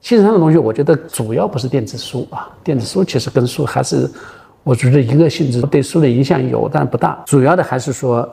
[0.00, 4.08] 线上的东西，我觉得主要不是电子书啊，电子书其实跟书还是，
[4.62, 7.22] 我觉得一个性质，对书的影响有，但不大。
[7.26, 8.28] 主要的还是说，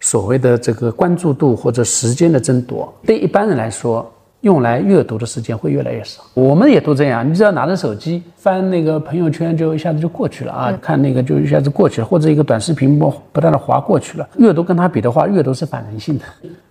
[0.00, 6.22] 所谓的这个关注度或者时间的争夺，对一般人来说，用来阅读的时间会越来越少。
[6.34, 14.28] 我们也都这样，你只要拿着手机翻那个朋友圈，就一下子就过去了啊，看那个就一下子过去了，或者一个短视频不不断的划过去了。
[14.38, 16.24] 阅读跟它比的话，阅读是反人性的，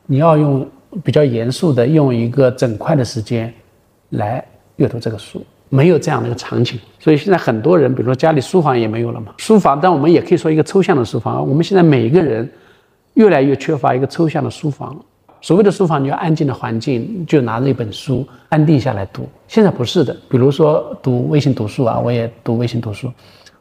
[0.05, 0.67] 你要用。
[1.03, 3.53] 比较严肃的用一个整块的时间
[4.09, 4.43] 来
[4.77, 9.33] 阅读这个书，没有这样的一个场景，所以现在很多人，比如说家里书房也没有了嘛。
[9.37, 11.47] 书房，但我们也可以说一个抽象的书房。
[11.47, 12.49] 我们现在每一个人
[13.13, 14.99] 越来越缺乏一个抽象的书房。
[15.41, 19.29] 所谓的书房，你要安静的环境，就拿着一本书安定下来读。
[19.47, 23.09] 现在不是的，比如说读微信读书啊，我也读微信读书，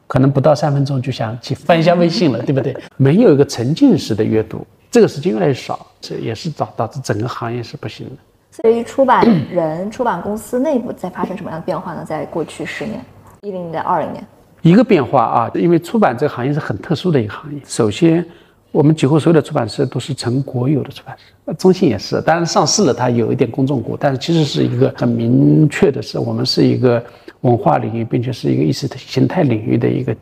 [0.05, 2.75] 可能不到三分钟就想去翻一下微信了，对不对？
[2.97, 4.65] 没有一个沉浸式的阅读。
[4.91, 8.15] 这个时间越来越少，这也是导导致整个行业是不行的。
[8.61, 12.03] 对于，出版人、出版公司内部在发生什么样的变化呢？
[12.05, 12.99] 在过去十年，
[13.41, 14.25] 一零年、二零年，
[14.61, 17.61] 一个变化啊，因为出版这个行业是很特殊的一个行业。
[17.63, 18.25] 首先，
[18.71, 27.01] 我们几乎所有的出版社都是成国有的出版社，中信也是，当然上市了，它有一点公众股，但是其实是一个很明确的是，我们是一个
[27.41, 30.13] 文化领域，并且是一个意识形态领域的一个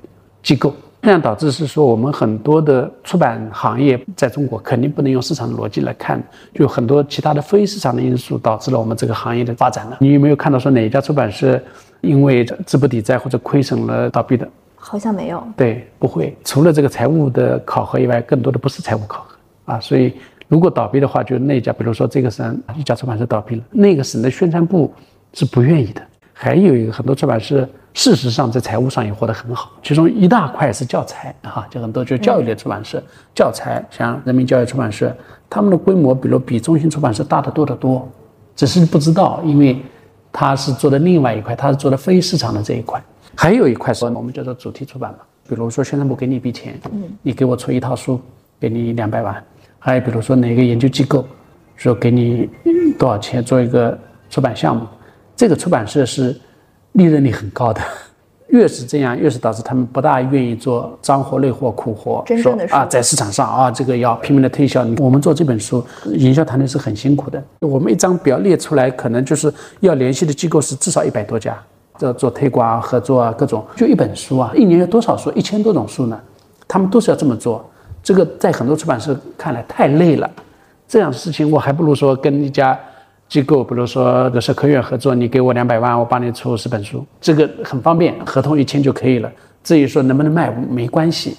[0.43, 0.71] 机构。
[1.07, 6.21] 这样导致是说，我们很多的出版行业在中国肯定不能用市场的逻辑来看，
[6.53, 9.95] 就很多其他的非市场的因素导致了我们这个行业的发展了。
[10.01, 11.57] 你有没有看到说哪一家出版社
[12.01, 14.45] 因为资不抵债或者亏损了倒闭的？
[14.75, 15.41] 好像没有。
[15.55, 16.35] 对，不会。
[16.43, 19.79] 除了这个财务的考核以外，更多的不是财务考核啊。
[19.79, 20.13] 所以
[20.49, 24.93] 如果倒闭的话，就那家，比如说这个省一家出版社倒闭了，那个省的宣传部
[25.31, 26.01] 是不愿意的。
[26.33, 27.65] 还有一个很多出版社。
[27.97, 29.71] 事实上，在财务上也活得很好。
[29.81, 33.01] 其中一大块是教材，哈，就很多就是教育类出版社，
[33.33, 35.11] 教材像人民教育出版社，
[35.49, 38.07] 他们的规模，比如比中信出版社大得多得多，
[38.55, 39.81] 只是不知道，因为
[40.31, 43.03] 他是做的另外一块，他是做的非市场的这一块。
[43.33, 45.17] 还有一块是我们叫做主题出版嘛，
[45.49, 48.21] 比如说宣传部给你一笔钱，嗯，你给我出一套书，
[48.59, 49.43] 给你两百万。
[49.79, 51.27] 还有比如说哪个研究机构
[51.75, 52.47] 说给你
[52.99, 53.97] 多少钱做一个
[54.29, 54.85] 出版项目，
[55.35, 56.39] 这个出版社是。
[56.97, 57.79] 利润率很高的，
[58.49, 62.23] 越是这样，越是导致他们不大愿意做脏活累活苦活。
[62.25, 64.83] 真说啊，在市场上啊，这个要拼命的推销。
[64.97, 67.41] 我们做这本书，营销团队是很辛苦的。
[67.59, 71.55] 我们一张表列出来，可能就是要联系的机构是至少一百多家，
[71.99, 73.63] 这做推广啊、合作啊，各种。
[73.75, 75.31] 就一本书啊，一年有多少书？
[75.33, 76.19] 一千多种书呢？
[76.67, 77.63] 他们都是要这么做。
[78.01, 80.27] 这个在很多出版社看来太累了。
[80.87, 82.79] 这样的事情，我还不如说跟一家。
[83.29, 89.29] 机构，比如说的社科院合作，你给我两百万，我帮你出十本书，这个很方便，合同一签就可以了。
[89.63, 91.35] 至于说能不能卖，没关系。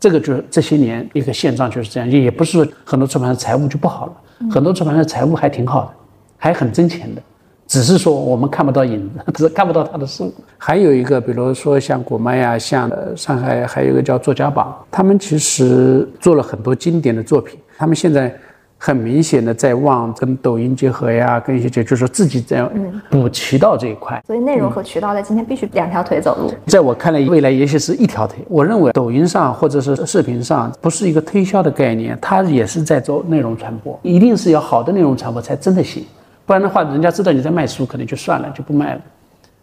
[0.00, 4.12] 这个就是这些年一个现状就是这样，也不是说很多出版社财务就不好了，
[4.50, 5.90] 很多出版社财务还挺好的，
[6.36, 7.22] 还很挣钱的，
[7.68, 10.34] 只是说我们看不到影子，只 看不到他的书。
[10.58, 18.34] 还有一个，比如说像果麦呀，像上海还有一个叫作家榜，他们其实做了很多经典的作品，他们现在。
[18.84, 22.68] 很明显的在往跟抖音结合呀，跟一些就是说自己在
[23.08, 24.20] 补渠道这一块。
[24.26, 26.52] 所以内容和渠道在今天必须两条腿走路。
[26.66, 28.38] 在我看来，未来也许是一条腿。
[28.48, 33.96] 我认为抖音上或者是视频上不是一个推销的概念，它也是在做内容传播。
[34.02, 36.04] 一定是要好的内容传播才真的行，
[36.44, 39.00] 不然的话，人家知道你在卖书，可能就算了，就不卖了。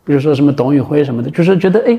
[0.10, 1.96] 比如说什么董宇辉什么的，就是觉得哎，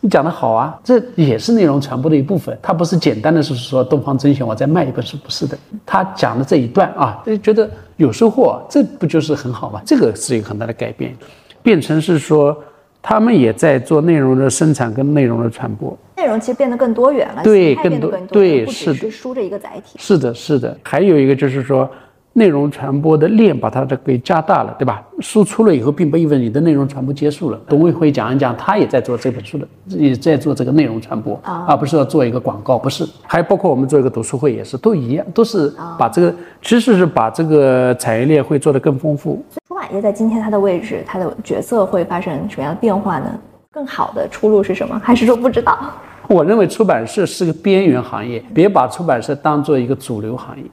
[0.00, 2.54] 你讲的好啊，这也是内容传播的一部分。
[2.60, 5.56] 他不是简单的是说东方甄选我再卖一本书，不是的。
[5.86, 9.80] 他讲的这一段啊，觉得有收获，这不就是很好吗？
[9.82, 11.16] 这个是一个很大的改变，
[11.62, 12.54] 变成是说
[13.00, 20.76] 他们也在做内容的生产跟内容的传播，内容其实变得更多元了，对，更多，对，是的，书这一个载体，是的，是的。
[20.82, 21.88] 还有一个就是说。
[22.36, 25.00] 内容传播的链把它的给加大了，对吧？
[25.20, 27.60] 输出了以后，并不意味着你的内容传播结束了。
[27.68, 33.06] 董卫辉讲一讲，他也在做这本书的，也在做这个内容传播啊，而不是要做一个广告，不是。
[33.22, 39.40] 还包括我们做一个读书会也是，都一样，都是把这个，其实是把这个产业链会做得更丰富。
[39.68, 43.26] 出版业在今天它的位置、它的角色会发生什么样的变化呢？
[43.70, 45.00] 更好的出路是什么？
[45.04, 45.78] 还是说不知道？
[46.26, 50.64] 我认为出版社是个边缘行业，别把出版社当做一个主流行业。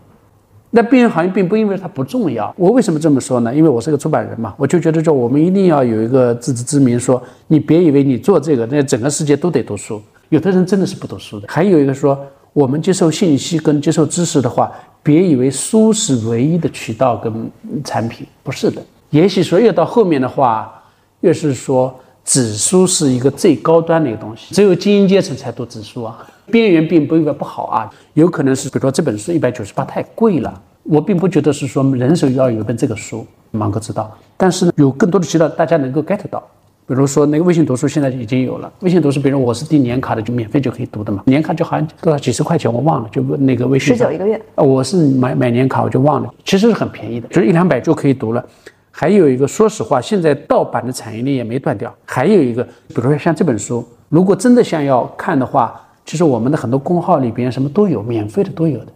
[0.74, 3.54] 那边缘行业并不因为它不重要，我为什么这么说呢？
[3.54, 10.02] 因为我是个出版人嘛，我就觉得说我们一定要有一个自知之明，说你别以为你做这个，那整个世界都得读书。
[10.30, 11.48] 有的人真的是不读书的。
[11.50, 12.18] 还有一个说，
[12.54, 14.72] 我们接受信息跟接受知识的话，
[15.04, 17.52] 别以为书是唯一的渠道跟
[17.84, 18.82] 产品，不是的。
[19.10, 20.82] 也许说越到后面的话，
[21.20, 26.26] 越是说纸书是一个最高端的一个东西，只有精英阶层才读纸书啊。
[26.52, 36.44] 边缘并不意味不好啊，有可能是比如说这本书一百九十八太贵了，我并不觉得是说人手要有一本这个书，芒哥知道，但是呢，有更多的渠道大家能够 get 到，
[36.86, 48.44] 比如说那个微信读书现在已经有了，微信读书，比如我是订年卡的，就免费就可以读的嘛，年卡就好像多少几十块钱我忘了，就那个微信十九一个月啊，我是买买年卡我就忘了，其实是很便宜的，就是一两百就可以读了。
[48.90, 51.94] 还有一个，说实话，现在盗版的产业链也没断掉。
[52.04, 55.80] 还有一个，比如说像这本书，如果真的想要看的话。
[56.06, 58.88] 其实我们的很多公号里边什么都有，免费的都有的，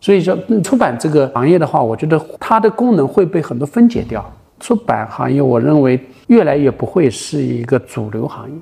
[0.00, 4.24] 所以说出版这个行业的话，我觉得它的功能会被很多分解掉。
[4.60, 8.56] 出版行业，我认为越来越不会是一个主流行业，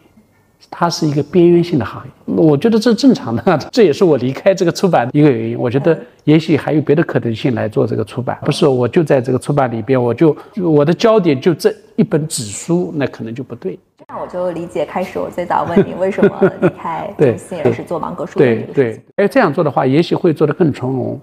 [0.70, 2.34] 它是一个边缘性的行业。
[2.34, 5.58] 我觉得这是正常的， 这也是我离开这个出版的一个原因。
[5.58, 13.78] 我觉得也许还有别的可能性来做这个出版，不是我就在这个出版里边，我就我的焦点就这一本纸书，那可能就不对。
[14.08, 21.20] 那我就理解，开始我最早问你为什么离开 中信，而是做芒格书对对，哎，这样做的话，也许会做得更从容。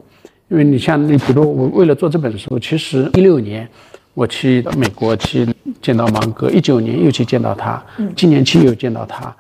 [0.49, 3.67] 因为你像你，比如我为了做这本书，其实一六年
[4.17, 5.47] 我去美国去
[5.79, 7.79] 见到芒格，一九年又去见到他，
[8.15, 9.31] 今年七又见到他，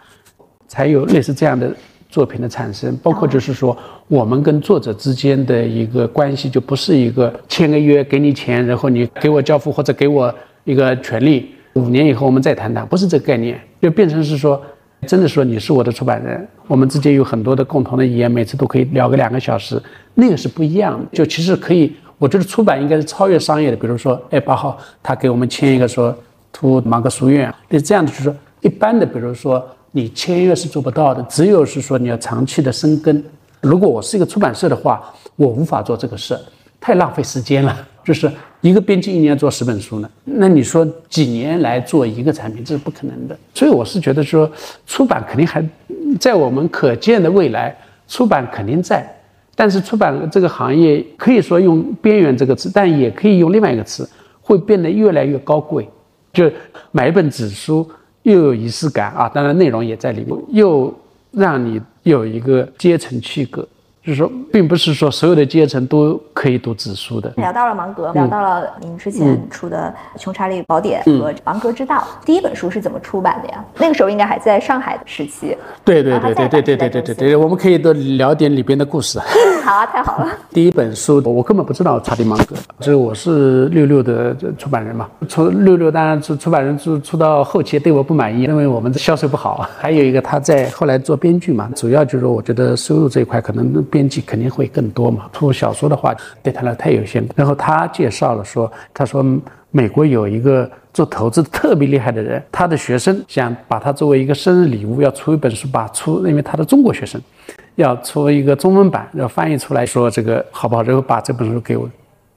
[0.67, 1.75] 才有类似这样的
[2.11, 2.95] 作品的产生。
[2.97, 3.75] 包括就是说，
[4.07, 10.31] 我们跟作者之间的一个关系，就不是一个签个约给你钱，然后你给我交付或者给我
[10.63, 11.49] 一个权利。
[11.73, 14.61] 五年以后我们再谈谈，不是这个概念，就变成是说，
[15.07, 19.81] 真的说你是我的出版人，我们之间有很多的共同的语言，每次都可以聊个两个小时，
[20.13, 21.05] 那个是不一样的。
[21.13, 23.77] 就其实可以，我觉得出版应该是超越商业的。
[23.77, 26.15] 比如说，哎，八号他给我们签一个说
[26.51, 33.23] 图芒格书院，那这样的就是说一般的，比如说你签约是做不到的，只有是说你要长期的生根。
[33.61, 36.37] 如果我是一个出版社的话，我无法做这个事，
[36.79, 37.75] 太浪费时间了。
[38.03, 43.37] 就是一个编辑一年做十本书呢，那你说几年来做一个产品，这是不可能的。
[43.53, 44.49] 所以我是觉得说，
[44.85, 45.61] 出版肯定还
[46.17, 47.75] 在我们可见的未来，
[48.07, 49.05] 出版肯定在。
[49.59, 54.07] 但是出版这个行业可以说用“边缘”这个词，但也可以用另外一个词，
[54.39, 55.89] 会变得越来越高贵。
[56.31, 56.47] 就
[56.91, 57.89] 买一本纸书，
[58.21, 60.93] 又有仪式感啊，当然内容也在里面，又
[61.31, 63.67] 让你有一个阶层区隔。
[64.07, 67.29] 就是说，并不是说所有的阶层都可以读纸书的。
[67.35, 73.61] 聊到了芒格，聊到了您之前出的《穷查理宝典》和《芒格之道》，第一本书是怎么出版的呀？
[73.77, 75.57] 那个时候应该还在上海的时期。
[75.83, 79.19] 对对对对对对对对对对，我们可以多聊点里边的故事。
[79.65, 80.31] 好啊，太好了。
[80.51, 85.05] 第一本书我根本不知道查理芒格，就是我是六六的出版人嘛。
[85.27, 89.67] 出六六当然出出版人出出到后期对我不满意，认为我们的销售不好。
[89.77, 93.67] 还有一个他在后来做编剧嘛，主要就是我觉得收入这一块可能。
[93.97, 97.27] 编辑肯定会更多嘛，出小说的话对他来太有限。
[97.35, 99.25] 然后他介绍了说，他说
[99.71, 107.19] 美国有一个做投资特别厉害的人，他的学生想把他作为一个生日礼物，要出一本书，把出，因为他的中国学生
[107.73, 110.83] 要出一个中文版，要翻译出来说这个好不好？
[110.83, 111.89] 然后把这本书给我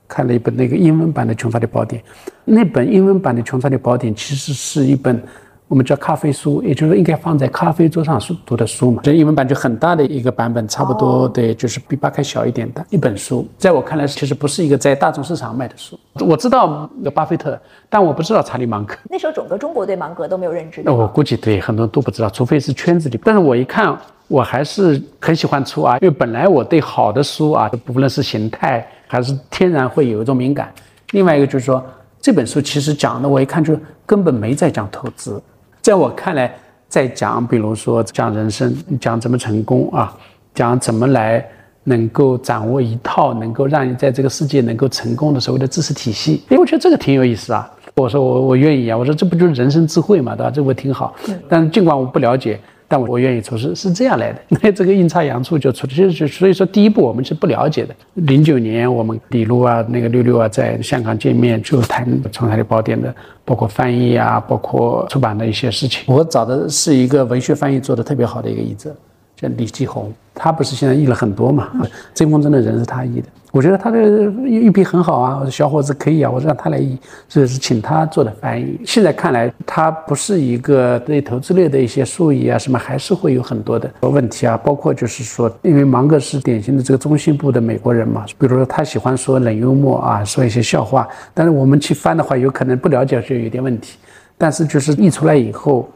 [0.08, 2.00] 看了一本那个英文版的《穷查理宝典》，
[2.46, 5.22] 那本英文版的《穷查理宝典》其实是一本。
[5.70, 9.00] 我们叫咖啡书，也就是应该放在咖啡桌上书读的书嘛。
[9.04, 13.46] 这英文版就很大的一个版本，差不多对，就是比八开小一点的一本书。
[13.56, 15.96] 在我看来，其实不是一个在大众市场卖的书。
[16.26, 17.56] 我知道有巴菲特，
[17.88, 18.96] 但我不知道查理芒格。
[19.08, 20.82] 那时候整个中国对芒格都没有认知。
[20.84, 23.20] 那我估计对很多人都不知道，除非是圈子里。
[23.22, 23.96] 但是我一看，
[24.26, 30.74] 我还是很喜欢出啊，因为本来我对好的书啊，不论是形态还是天然会有一种敏感。
[31.12, 31.80] 另外一个就是说，
[32.20, 35.40] 这本书其实讲的，我一看就根本没在讲投资。
[35.80, 36.54] 在我看来，
[36.88, 40.16] 在讲，比如说讲人生，讲怎么成功啊，
[40.54, 41.44] 讲怎么来
[41.84, 46.42] 能够掌握一套能够让你在这个世界能够成功的所谓的知识体系。
[46.48, 47.70] 哎，我觉得这个挺有意思啊。
[47.96, 48.96] 我说我我愿意啊。
[48.96, 50.50] 我说这不就是人生智慧嘛，对吧？
[50.50, 51.14] 这不挺好。
[51.48, 52.60] 但尽管我不了解。
[52.92, 57.94] 但我愿意出是是这样来的， 那这个阴差阳错就出，其实所以说第一步我们是不了解的。
[58.14, 63.14] 零九年我们李璐啊，那个六六啊，在香港见面就谈《创海宝典》的，
[63.44, 66.12] 包括翻译啊，包括出版的一些事情。
[66.12, 68.92] 我找的是一个文学翻译做的特别好的一个译者。
[69.40, 71.70] 叫李继红，他不是现在译了很多嘛？
[72.12, 78.78] 曾风筝的人是他译的，我觉得他的译笔很好啊，小伙子可以啊，我让他来译，这是请他做的翻译。
[78.84, 93.96] 现在看来，他不是一个对投资类的一些术语啊什么，还是会有很多的问题啊，包括就是说，因为芒格是典型的这个中西部的美国人嘛，比如说他喜欢说冷幽默啊，说一些笑话，但是我们去翻的话，有可能不了解就有点问题。
[94.36, 95.88] 但是就是译出来以后，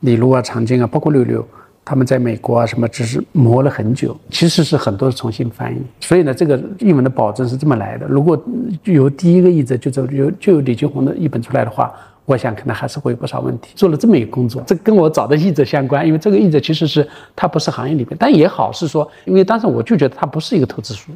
[0.00, 1.46] 李璐啊、常静啊，包括六六。
[1.84, 5.82] 他们在美国啊，什么只是磨了很久，其实是很多重新翻译。
[6.00, 8.06] 所以呢，这个译文的保证是这么来的。
[8.06, 8.40] 如果
[8.84, 11.92] 由第一个译者就这有就有李金红的译本出来的话，
[12.24, 13.72] 我想可能还是会有不少问题。
[13.74, 21.10] 做了这么一个工作，这跟我找的译者相关，因为这个译者其实是他不是行业里面，但也好是说，因为当时我就觉得他不是一个投资书，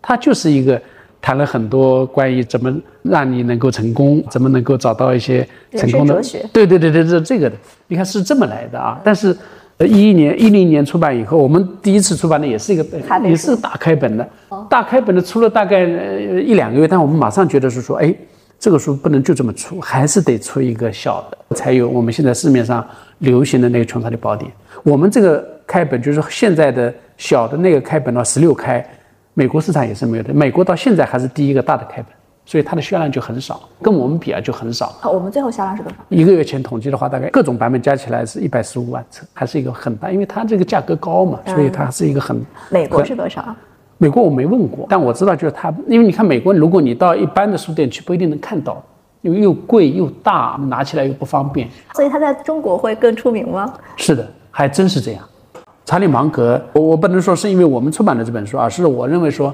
[0.00, 0.80] 他就是一个
[1.20, 6.48] 谈了很多关于怎么让你能够成功，怎么能够找到一些成功的哲学。
[6.52, 7.56] 对对对对，这这个的，
[7.88, 9.36] 你看是这么来的啊，但是。
[9.78, 12.86] 呃，一一年、一零年出版以后，我们第一次出版的也是一个，
[13.22, 14.26] 也是大开本的，
[14.70, 18.14] 大开本的出了大概呃一两个月，但我们马上觉得是说，哎，
[18.58, 22.82] 这个书不能就这么出，还是得出一个小的，才有我们现在市面上
[23.18, 24.50] 流行的那个《穷查理宝典》。
[24.82, 28.82] 我们这个开本就是现在的小的那个开本的话，十六开，
[29.34, 32.06] 美国市场也是没有的，美国到现在还是第一个大的开本。
[32.46, 34.86] 所以它的销量就很少，跟我们比啊就很少。
[35.00, 35.96] 好，我们最后销量是多少？
[36.08, 42.40] 一个月前统计的话，大概各种版本加起来是一百十五万册，还是一个很大，因为它这个价格高嘛，所以它是一个很。
[42.70, 43.44] 美国是多少？
[43.98, 48.80] 美国我没问过，但我知道就是它，因为你看美国，如果你到一般的书店去，不一定能看到，
[49.22, 51.68] 因为又贵又大，拿起来又不方便。
[51.94, 53.74] 所以它在中国会更出名吗？
[53.96, 55.24] 是的，还真是这样。
[55.84, 59.52] 查理芒格，我我不能说是因为我们出版了这本书，而是我认为说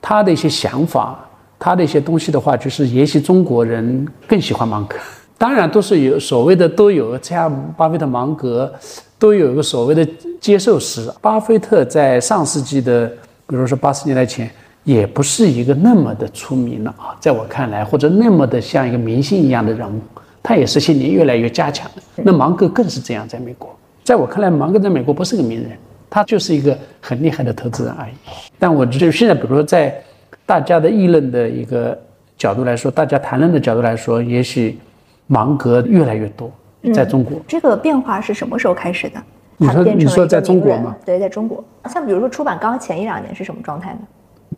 [0.00, 1.16] 他的一些想法。
[1.64, 4.96] 他的一些东西的话，就是也许中国人更喜欢芒格。
[5.38, 8.72] 当然，都是有所谓的都有，像巴菲特、芒格，
[9.16, 10.04] 都有一个所谓的
[10.40, 11.08] 接受史。
[11.20, 13.06] 巴菲特在上世纪的，
[13.46, 14.50] 比如说八十年代前，
[14.82, 20.00] 也不是一个那么的出名了啊，在我看来，或者那么的像一个明星一样的人物。
[20.42, 21.88] 他也是些年越来越加强。
[22.16, 25.70] 那芒格更是这样，在美国，在我看来，芒格在美国不是个名人，
[26.10, 28.12] 他就是一个很厉害的投资人而已。
[28.58, 30.02] 但我觉得现在，比如说在。
[30.44, 31.96] 大家的议论的一个
[32.36, 34.78] 角度来说，大家谈论的角度来说，也许
[35.26, 36.50] 芒格越来越多，
[36.92, 37.38] 在中国。
[37.46, 39.22] 这个变化是什么时候开始的？
[39.56, 40.96] 你说你说在中国吗？
[41.06, 41.64] 对，在中国。
[41.88, 44.00] 像比如说出版刚前一两年是什么状态呢？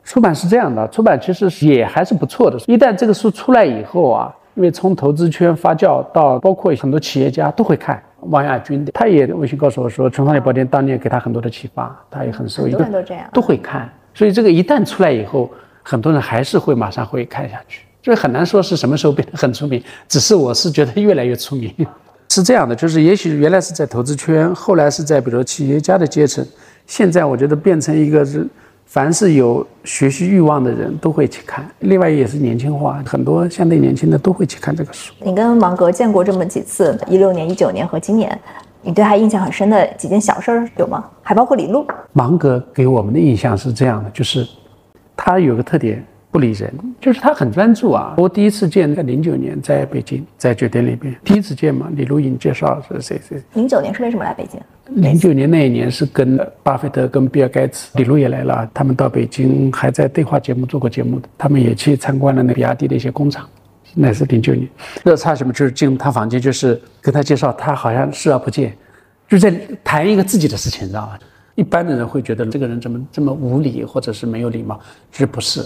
[0.02, 2.58] 出版是这样的，出版其实也还是不错的。
[2.66, 8.02] 一旦这个书出来以后啊，因为从投资圈发酵到包括很多企业家都会看。
[8.30, 12.72] 王亚军的，他也微信告诉我说，《穷查理宝典》当年给他很多的启发，他也很受益。
[12.72, 13.92] 很多人都这样，都会看。
[14.14, 15.50] 所以这个一旦出来以后。
[15.84, 19.80] 很多人还是会马上会看下去，所以很难说是什么时候变得很出名。
[20.08, 21.72] 只是我是觉得越来越出名，
[22.30, 26.44] 是这样的，就是也许原来是在投资圈，后来是在比如企业家的阶层，
[26.86, 28.48] 现在我觉得变成一个是，
[28.86, 31.68] 凡是有学习欲望的人都会去看。
[31.80, 35.12] 另外也是年轻化，很多相对年轻的都会去看这个书。
[35.20, 38.40] 你跟芒格见过这么几次，一六年、一九年和今年，
[38.80, 41.04] 你对他印象很深的几件小事儿有吗？
[41.22, 41.86] 还包括李璐。
[42.14, 44.46] 芒格给我们的印象是这样的，就是。
[45.16, 48.14] 他有个特点，不理人，就是他很专注啊。
[48.16, 53.40] 我第一次见在零九年在北京，在酒店里边第一次见嘛，李如影介绍是谁谁。
[53.54, 54.60] 零九年是为什么来北京？
[55.02, 63.48] 零九年那一年是跟巴菲特、跟比尔盖茨、李璐也来了，他们到北京还在对话节目做过节目的，他们也去参观了那比亚迪的一些工厂，
[63.94, 64.68] 那是零九年。
[65.04, 68.76] 热差什么就是进入他房间，就是跟他介绍，他好像视而不见，
[69.26, 71.18] 就在谈一个自己的事情，你知道吧？
[71.56, 74.80] 一般的人会觉得这个人怎么这么无礼，或者是没有礼貌，
[75.12, 75.64] 其实不是，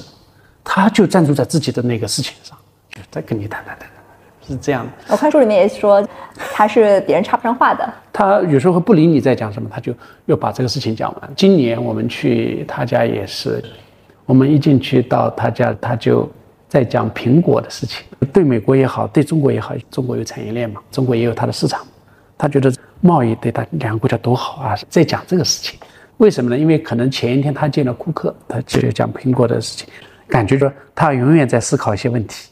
[0.62, 2.56] 他就专注在自己的那个事情上，
[2.90, 3.90] 就在跟你谈谈谈谈，
[4.46, 4.92] 是这样的。
[5.08, 6.06] 我看书里面也说，
[6.52, 7.90] 他是别人插不上话的。
[8.12, 9.94] 他有时候会不理你在讲什么，他就
[10.26, 11.30] 又把这个事情讲完。
[11.34, 13.64] 今年我们去他家也是，
[14.26, 16.28] 我们一进去到他家，他就
[16.68, 18.04] 在讲苹果的事情。
[18.30, 21.80] 对美国也好，对中国也好，中国有产业链嘛，中国也有它的市场，
[22.36, 22.70] 他觉得。
[23.00, 24.76] 贸易对他两个国家多好啊！
[24.88, 25.78] 在讲这个事情，
[26.16, 26.58] 为什么呢？
[26.58, 29.88] 因为可能前一天他见了库克，他就讲苹果的事情，
[30.26, 32.50] 感觉说他永远在思考一些问题，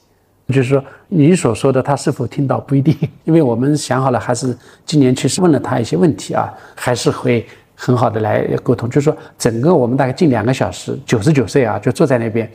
[0.48, 7.44] 就是说，你所说的他是否听到不一定，因为我们想好了，还是今年其实问了他一些问题啊，还是会
[7.74, 8.88] 很好的来沟通。
[8.88, 12.48] 就是说，整个我们大概近两个小时，九十九岁啊，就坐在那边，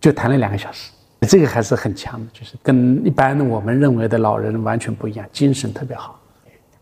[0.00, 0.90] 就谈了两个小时，
[1.28, 6.18] 这个还是很强的，就是跟一般我们认为的老人完全不一样，精神特别好。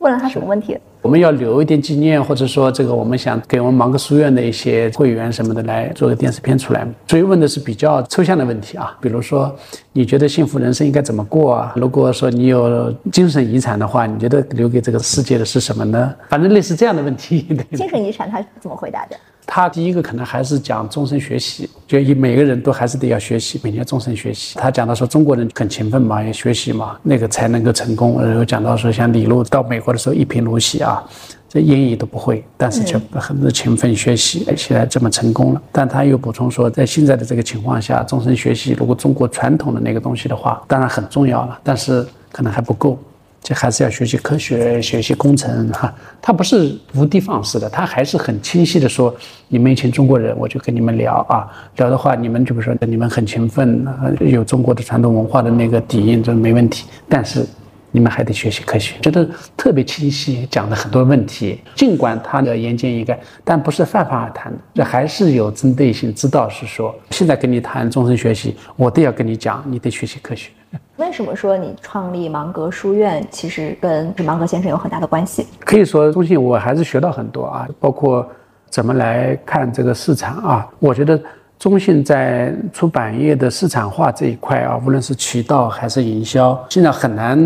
[0.00, 0.76] 问了他什么问题？
[1.02, 6.86] 我们要留一点纪念，或者说这个我们想给我们芒格书院的一些会员什么的来做个电视片出来。
[7.06, 9.54] 所以问的是比较抽象的问题啊，比如说
[9.92, 11.72] 你觉得幸福人生应该怎么过啊？
[11.76, 16.14] 如果说你有精神遗产的话，你觉得留给这个世界的是什么呢？
[16.28, 17.46] 反正类似这样的问题。
[17.72, 19.16] 精神遗产他怎么回答的？
[19.52, 24.56] 他第一个可能还是讲终身学习，就以每个人都还是得要学习，每天终身学习。
[24.56, 28.22] 他讲到说中国人很勤奋嘛，要学习嘛，那个才能够成功。
[28.22, 31.02] 然后讲到说像李璐到美国的时候一贫如洗啊，
[31.48, 35.60] 这英语都不会，但是却很勤奋学习，现在这么成功了。
[35.72, 42.96] 但他又补充说，在现在的这个情况下，终身学习如果中国传统的那个东西的话，当然很重要了，但是可能还不够。
[43.42, 45.92] 这还是要学习科学，学习工程哈。
[46.20, 49.14] 他不是无的放矢的，他还是很清晰的说：
[49.48, 53.86] 你们一群中国人，我就跟你们聊啊，聊的话，你们就比如说你们很勤奋，
[54.20, 56.86] 有中国的传统文化的那个底蕴，这没问题。
[57.08, 57.44] 但是
[57.90, 61.60] 你们还得学习科学，觉得特别清晰，讲的很多问题。
[61.74, 70.50] 尽管他的言简意赅，但不是泛泛而谈的，这还是有针对性，知道是说现在跟你谈终身学习，我都要跟你讲，你得学习科学。
[70.96, 75.46] 为什么说你创立芒格书院，其实跟芒格先生有很大的关系？
[75.60, 78.26] 可以说，中信我还是学到很多啊，包括
[78.68, 80.68] 怎么来看这个市场啊。
[80.78, 81.20] 我觉得
[81.58, 87.38] 中信在出版业的市场化这一块啊，无论是渠道还是营销，现在很难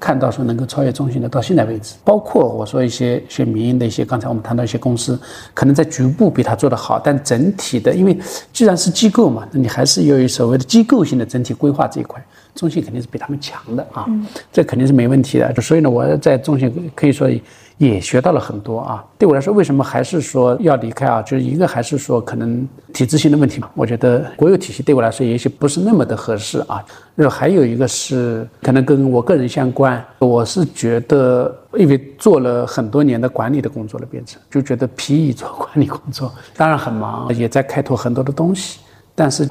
[0.00, 1.28] 看到说能够超越中信的。
[1.28, 5.18] 到现在为止，包括我说一些学民营的一些，刚才我们谈到一些公司，
[5.54, 8.18] 可能在局部比他做得好，但整体的，因为
[8.52, 12.22] 既然是机构嘛，那你还是要有所谓的机构性的整体规划这一块。
[12.56, 14.06] 中信肯定是比他们强的啊，
[14.50, 15.54] 这肯定是没问题的。
[15.60, 17.30] 所以呢，我在中信可以说
[17.76, 19.04] 也学到了很多啊。
[19.18, 21.20] 对我来说，为什么还是说要离开啊？
[21.20, 23.68] 就是一个还是说可能体制性的问题嘛。
[23.74, 26.82] 我觉得国有体系对我来说也许不是那么的合适啊。
[27.14, 38.80] 然后还有一个是可能跟我个人相关，我是觉得因为做了很多年的管理的工作了，变成就觉得疲于做管理工作，当然很忙，也在开拓很多的东西，
[39.14, 39.46] 但是。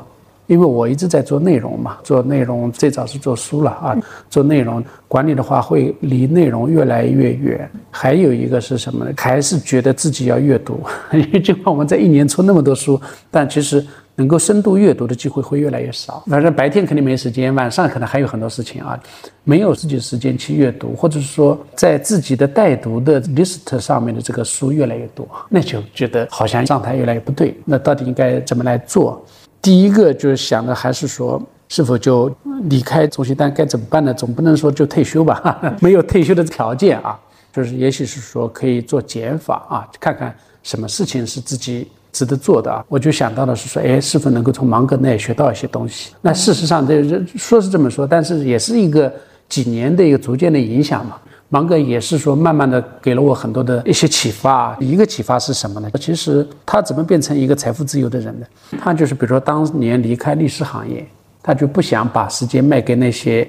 [0.47, 3.97] 因为我一直在做内容嘛，做内容最早是做书了啊，
[4.29, 7.69] 做内容管理的话会离内容越来越远。
[7.89, 9.11] 还有一个是什么呢？
[9.17, 10.81] 还是觉得自己要阅读，
[11.13, 12.99] 因为尽管我们在一年出那么多书，
[13.31, 13.85] 但其实
[14.17, 16.23] 能够深度阅读的机会会越来越少。
[16.27, 18.99] 反正白天肯定没时间，晚上可能还有很多事情啊，
[19.43, 27.55] 没有自己时间去阅读，或者是说在自己的待读的 list 上面的这个书越来越多，那就觉得好像状态越来越不对。
[27.65, 29.25] 那到底应该怎么来做？
[29.65, 32.31] 第一个就是想的还是说，是否就
[32.65, 33.33] 离开中信？
[33.35, 34.13] 但该怎么办呢？
[34.13, 37.19] 总不能说就退休吧， 没有退休的条件啊。
[37.51, 42.85] 就是也许是说可以做减法啊，看看什么事情是自己值得做的啊。
[42.87, 46.11] 我就想到的是说，哎，是否能够从芒格那里学到一些东西？
[46.21, 47.03] 那事实上，这
[47.35, 49.11] 说是这么说，但是也是一个
[49.49, 51.17] 几年的一个逐渐的影响嘛。
[51.49, 54.75] 芒格也是说，慢慢的给了我很多的一些启发。
[54.79, 55.89] 一个启发是什么呢？
[55.99, 58.45] 其实他怎么变成一个财富自由的人呢？
[58.79, 61.05] 他就是比如说当年离开律师行业，
[61.43, 63.47] 他就不想把时间卖给那些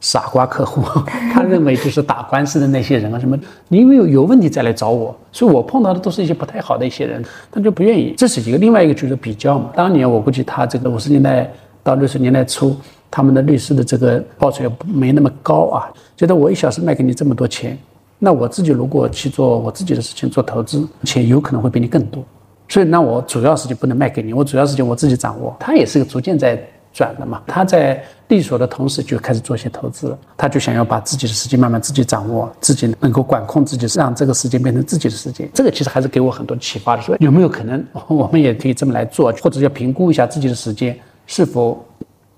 [0.00, 0.82] 傻瓜客户。
[1.34, 3.38] 他认为就是打官司的那些人啊，什么
[3.68, 7.22] 你因为有问题再来找我，所以我碰到的都是一些不太好的一些人，
[7.52, 8.14] 他就不愿意。
[8.16, 9.70] 这是一个另外一个就是比较嘛。
[9.76, 12.74] 当年我估计他这个五十年代到六十年代初。
[13.16, 15.86] 他们的律师的这个报酬也没那么高啊，
[16.16, 17.78] 觉得我一小时卖给你这么多钱，
[18.18, 22.24] 那我自己如果去做我自己的事情，做投资，钱有可能会比你更多，
[22.68, 25.54] 所以那我主要事情不能卖给你，我主要事情我自己掌握。
[25.60, 26.60] 他也是个逐渐在
[26.92, 35.48] 转的嘛，他在利索的同时就开始做一些投资，他就想要把自己的时间慢慢自己掌握，自己能够管控自己，让这个时间变成自己的时间。
[35.54, 40.98] 这个其实还是给我很多启发的，说有没有可能我们也可以这么来做，或者要评估一下自己的时间
[41.28, 41.80] 是否。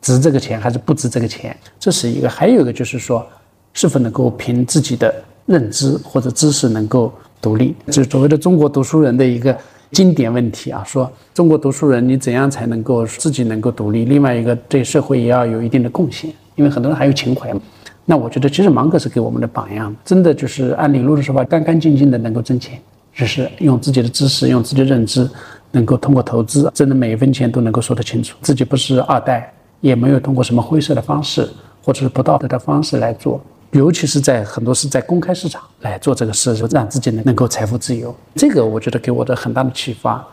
[0.07, 3.27] 值这个钱还是不值这个钱，这是一个；还有一个就是说，
[3.73, 5.13] 是否能够凭自己的
[5.47, 9.57] 认知或者知识能够独立，就是所谓的中国读书人的一个
[9.91, 10.85] 经典问题啊。
[10.87, 14.05] 说中国读书人你怎样才能够自己能够独立？
[14.05, 17.61] 另外一个对社会也要有一定的贡献，因为很多人还有情怀嘛。
[18.05, 22.81] 那我觉得其实芒格是给我们的榜样，真的就是按李路的说法，干干净净的能够挣钱，
[23.13, 25.29] 就是用自己的知识、用自己的认知，
[25.73, 29.53] 能够通过投资挣的每一分钱都能够说得清楚，自己不是二代。
[29.81, 31.49] 也没有通过什么灰色的方式，
[31.85, 33.41] 或者是不道德的方式来做，
[33.73, 38.15] 尤其是在很多是在公开市场来做这个事，就让自己能能够财富自由。
[38.35, 40.25] 这个我觉得给我的很大的启发。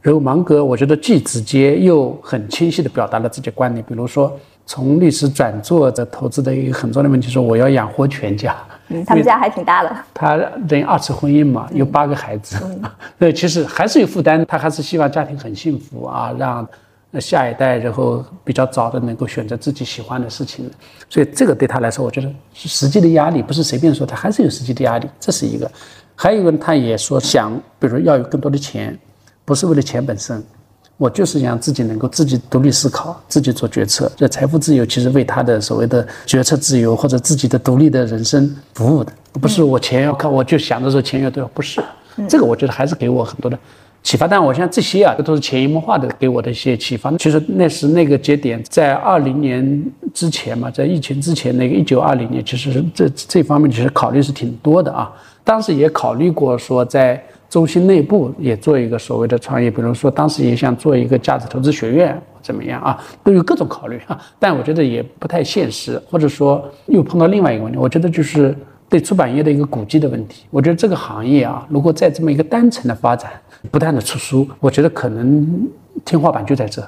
[0.00, 3.84] 然后芒格，我觉得既直接又很清晰地表达了自己的观点。
[3.86, 4.36] 比如说，
[4.66, 8.56] 从律师转做的投资的一个很重要的问题，说我要养活全家。
[8.88, 9.96] 嗯，他们家还挺大的。
[10.12, 10.36] 他
[10.68, 12.56] 等于二次婚姻嘛，有八个孩子，
[13.16, 14.44] 对，其实还是有负担。
[14.44, 16.66] 他还是希望家庭很幸福啊，让
[17.14, 20.68] 那下一代然后比较早的能够选择自己喜欢的事情。
[21.10, 25.06] 所以这个对他来说，我觉得是实际的压力，不是随便说，他还是有实际的压力。
[25.20, 25.70] 这是一个。
[26.16, 28.98] 还有一个，他也说想，比如要有更多的钱，
[29.44, 30.42] 不是为了钱本身。
[30.96, 34.10] 我就是想自己能够自己独立思考，自己做决策。
[34.16, 41.82] 这财富自由其实为他的所谓的决策自由或者自己的独立的人生服务的，不是我钱要靠，我就想着说钱越多，不是。
[42.28, 43.58] 这个我觉得还是给我很多的
[44.02, 44.26] 启发。
[44.26, 47.10] 但我想这些啊，这都是潜移默化的给我的一些启发。
[47.18, 55.12] 其实那是那个节点，在二零年之前嘛，在疫情之前那个一九二零年，其实这这方面其实考虑是挺多的啊。
[55.44, 57.22] 当时也考虑过说在。
[57.52, 62.98] 中心内部也做一个所谓的创业，比如说当时也想做一个价值投资学院，怎么样啊？
[63.22, 68.56] 都有各种考虑啊，但我觉得也不太现实，或者说又碰到另外一个问题，我觉得就是
[68.92, 70.44] 对出版业的一个估计的问题。
[70.50, 73.32] 我觉得这个行业啊，如果在这么一个单层的发展，
[73.70, 75.66] 不断的出书，我觉得可能
[76.04, 76.86] 天花板就在这，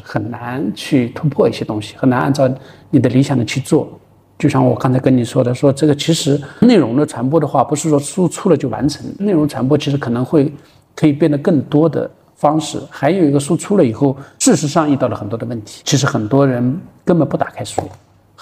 [0.00, 2.48] 很难去突破一些东西，很难按照
[2.90, 3.90] 你的理想的去做。
[4.38, 9.04] 就像我刚才跟你说的，说这个其实内容的传播的话，不是说输出了就完成。
[9.18, 10.52] 内容传播其实可能会
[10.94, 12.80] 可以变得更多的方式。
[12.88, 15.82] 还有一个输出了以后，事实上遇到了很多的问题。
[15.84, 17.82] 其实很多人根本不打开书，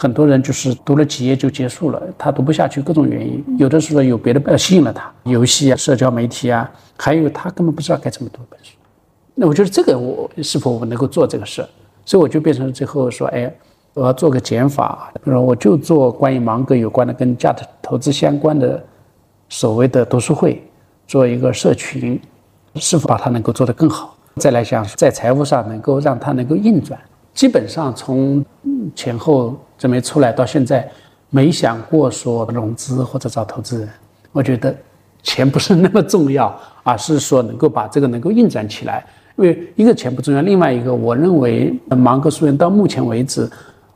[0.01, 3.45] 很多人就是读了几页就结束了，他读不下去，各种原因。
[3.59, 8.77] 有的时候有别的呃吸引了他，游戏啊、社交媒体啊，还有他根本不知道该怎么读一本书。
[9.35, 11.69] 那我觉得这个我是否我能够做这个事儿，
[12.05, 13.53] 所以我就变成最后说，哎。
[13.95, 18.81] 我要做个减法，比如我就做关于芒格有关的、跟价值投资相关的
[19.49, 20.63] 所谓的读书会，
[21.09, 22.21] 做一个社群，
[22.77, 24.17] 是否把它能够做得更好？
[24.37, 27.01] 再来想在财务上能够让它能够运转。
[27.39, 28.45] 基本上从
[28.97, 30.91] 前后准备出来到现在，
[31.31, 33.89] 没想过说融资或者找投资人。
[34.33, 34.75] 我觉得
[35.23, 39.07] 钱不是那么重要，而是说能够把这个能够运转起来。
[39.37, 43.49] 因为一个钱不重要，另外一个我认为芒格书院到目前为止。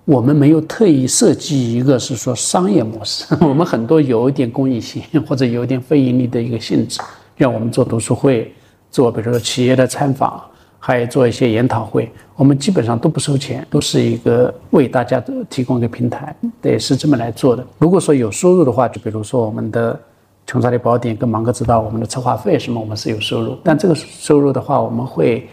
[0.04, 7.00] 我们没有特意设计一个是说商业模式， 我们很多有一点公益性或者有一点非盈利的一个性质，
[7.36, 8.52] 让我们做读书会，
[8.88, 10.40] 做比如说企业的参访，
[10.84, 17.64] 还有做一些研讨会，我们基本上都不收钱，都是一个为大家提供一个平台，对，是这么来做的。
[17.78, 19.94] 如果说有收入的话，就比如说我们的
[20.44, 25.48] 《穷查理宝典》跟芒格知道我们的策划费什么，我们是有收入，但这个收入的话，我们会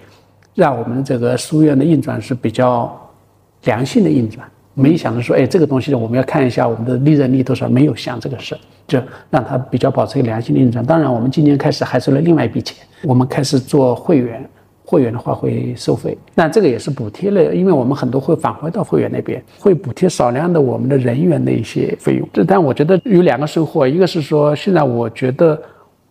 [0.56, 2.92] 让我们这个书院的运转是比较。
[3.66, 8.58] 良性的运转，没想着说，哎，这个东西，我们要看一下我们的利润率多少，没有想这个事，
[8.88, 8.98] 就
[9.30, 10.84] 让它比较保持一个良性的运转。
[10.86, 14.50] 当然，我们今年开始还收了另外一笔钱，我们开始做会员，
[14.90, 22.28] 会员的话会收费，那这个也是补贴了，因为我们很多会返回到会员那边，会补贴少量的我们的人员的一些费用。
[22.34, 25.62] 这但我觉得有两个收获，一个是说，现在我觉得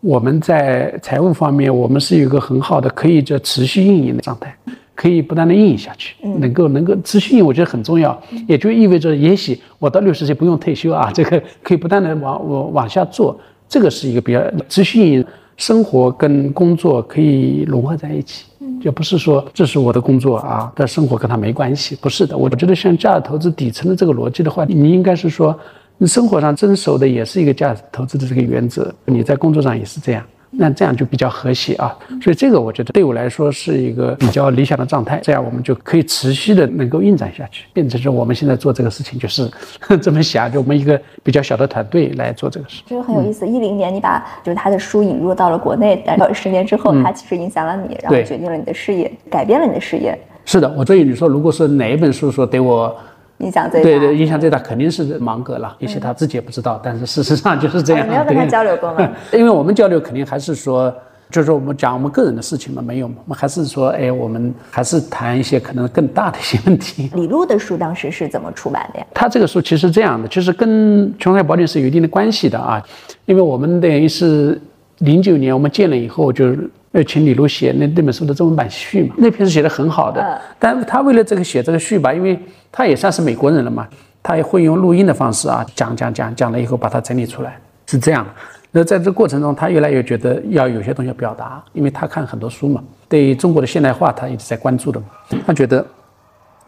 [0.00, 4.56] 我们在财务方面，我们是有一个很好的可以叫持续运营的状态。
[4.94, 15.24] 可以不断的运营下去，能够能够持续运营，我觉得很重要，也就意味着，也许我到六十岁不用退休啊，这个可以不断的往往往下做，这个是一个比较持续运营，
[15.56, 18.46] 生活跟工作可以融合在一起，
[18.82, 25.58] 也不是说这是我的工作啊，但生活跟他没关系，不是的，我觉得像价值投资底层的这个逻辑的话，你应该是说，
[25.96, 30.24] 你生活上遵守的也是一个价值投资的这个原则，你在工作上也是这样。
[30.60, 39.48] 那这样就比较和谐啊，所以这个我觉得对我来说是一个比较理想的状态，这样我们就可以持续的能够运转下去，变成是我们现在做这个事情就是
[40.02, 42.82] 这么想，就我们一个比较小的团队来做这个事。
[42.86, 43.46] 这个很有意思。
[43.46, 50.18] 一零年你把就是他的书引入到了国内，但是十年之后，他其实影响了你，然后决定了你的事业，改变了你的事业。
[50.44, 52.96] 是的，我所以你说，如果是哪一本书说对我。
[53.38, 58.06] 影响最大，对对，影响最大肯定是芒格了，也许他自己也不知道，但是事实上就是这样。
[58.06, 59.08] 没有跟他交流过吗？
[59.32, 60.92] 因为我们交流肯定还是说，
[61.30, 67.10] 就是说我们讲我们个人的事情嘛，没有嘛，我们还是说，哎，我们还是谈一些可能更大的一些问题。
[67.14, 69.06] 李路的书当时是怎么出版的呀？
[69.14, 72.82] 他这个书其实这样的，其实跟《穷山宝典》是有一定的关系的啊，
[73.26, 74.60] 因为我们等于是
[74.98, 76.54] 零九年我们建了以后就。
[76.92, 79.14] 要请李路写那那本书的中文版序嘛？
[79.18, 82.38] 那篇是写的很好的，但他为了这个写这个序吧，因为
[82.72, 83.86] 他也算是美国人了嘛，
[84.22, 88.30] 他也会用录音的方式啊，讲讲讲讲了以后把它整理出来，是这样的。
[88.70, 95.06] 那在这过程中，他越来越觉得要有些东西要表达，因为他看很多书嘛，对中国的现代化他一直在关注的嘛，
[95.46, 95.84] 他觉得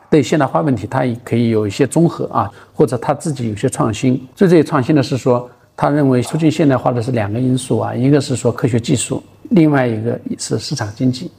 [0.09, 4.27] 对现代化问题他也可以有一些综合啊，或者他自己有些创新。
[4.35, 5.49] 最最创新的是说，
[5.81, 9.23] 他认为促进现代化的是两个因素啊，一个是说科学技术。
[9.53, 11.33] 另外一个是市场经济，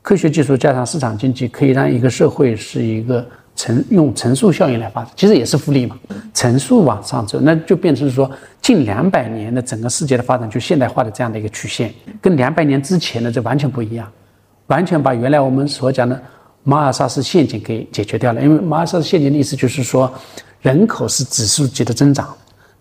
[0.00, 3.22] 科学技术加上市场经济，可以让一个社会是一个
[3.54, 5.98] 乘用乘数效应来发展，其实也是复利嘛，
[6.32, 8.30] 乘数往上走，那就变成说
[8.62, 11.92] 近两百年的整个世界的发展，就现代化的这样的一个曲线，
[12.22, 14.10] 跟两百年之前的这完全不一样，
[14.68, 16.18] 完全把原来我们所讲的
[16.62, 18.40] 马尔萨斯陷阱给解决掉了。
[18.40, 20.10] 因为马尔萨斯陷阱的意思就是说，
[20.62, 22.34] 人口是指数级的增长，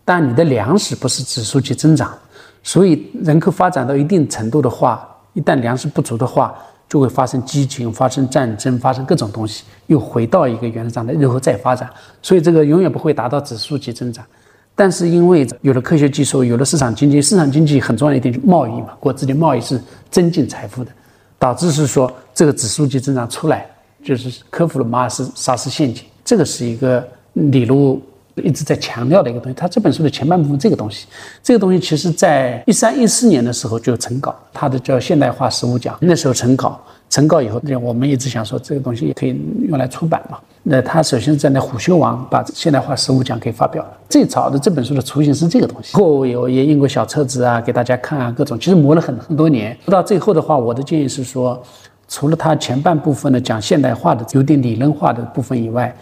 [0.08, 2.18] 但你的粮食不是指数级增长，
[2.64, 6.56] 所以人口发展到一定程度的话，一旦粮食不足的话。
[6.90, 11.90] 就会发生激情，发生战争，发生各种东西，又回到一个原来状态，日后再发展。
[12.22, 14.26] 所以这个永远不会达到指数级增长。
[14.74, 19.78] 但是因为有了科学技术，有了市场经济，市场经济很重要一点就贸易嘛，国际的贸易是
[20.10, 20.92] 增进财富的，
[21.38, 23.70] 导致是说这个指数级增长出来，
[24.02, 26.06] 就是克服了马尔斯萨斯陷阱。
[26.24, 28.02] 这个是一个理路。
[28.44, 31.08] 一直在强调的一个东西，他这本书的前半部分这个东西，
[31.44, 36.80] 这个东西其实在一三一四年的时候就成稿，他的叫《现代化实务讲》，那时候成稿，
[37.10, 40.38] 成稿以后，我们一直想说这个东西也可以用来出版嘛。
[40.64, 49.78] 那他首先在那虎嗅网把《现代化实务讲》给发表了，最早的这本书的雏形是这个东西，后有也印过小册子啊，给大家看啊，各种，其实磨了很很多年。
[49.86, 51.62] 到最后的话，我的建议是说，
[52.10, 55.96] 除了他前半部分的讲现代化的有点理论化的部分以外。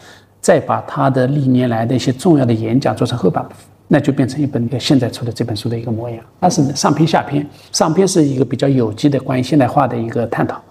[0.46, 6.20] 再把他的历年来的一些重要的演讲做成后半部分，那就变成一本现在出的这本书的一个模样。
[6.39, 10.62] 它是上篇下篇，上篇是一个比较有机的关于现代化的一个探讨，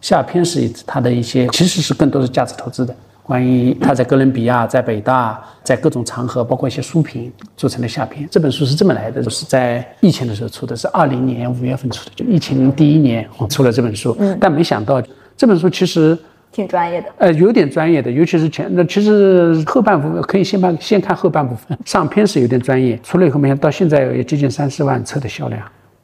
[0.00, 8.28] 下篇是他的一些其实是更多是价值投资的，关于他在哥伦比亚、在北大、在各种场合，包括一些书评做成的下篇。
[8.30, 14.14] 这本书是这么来的，是在疫情的时候出的，是二零年五月份出的，就疫情第一年出了这本书。
[14.20, 15.02] 嗯，但没想到
[15.36, 16.16] 这本书其实。
[16.54, 25.60] 挺专业的，呃，有点专业的，尤其是前那其实后半部分可以先把先看后半部分，上篇是有点专业，出了以后，没想到到现在也接近三四万册的销量，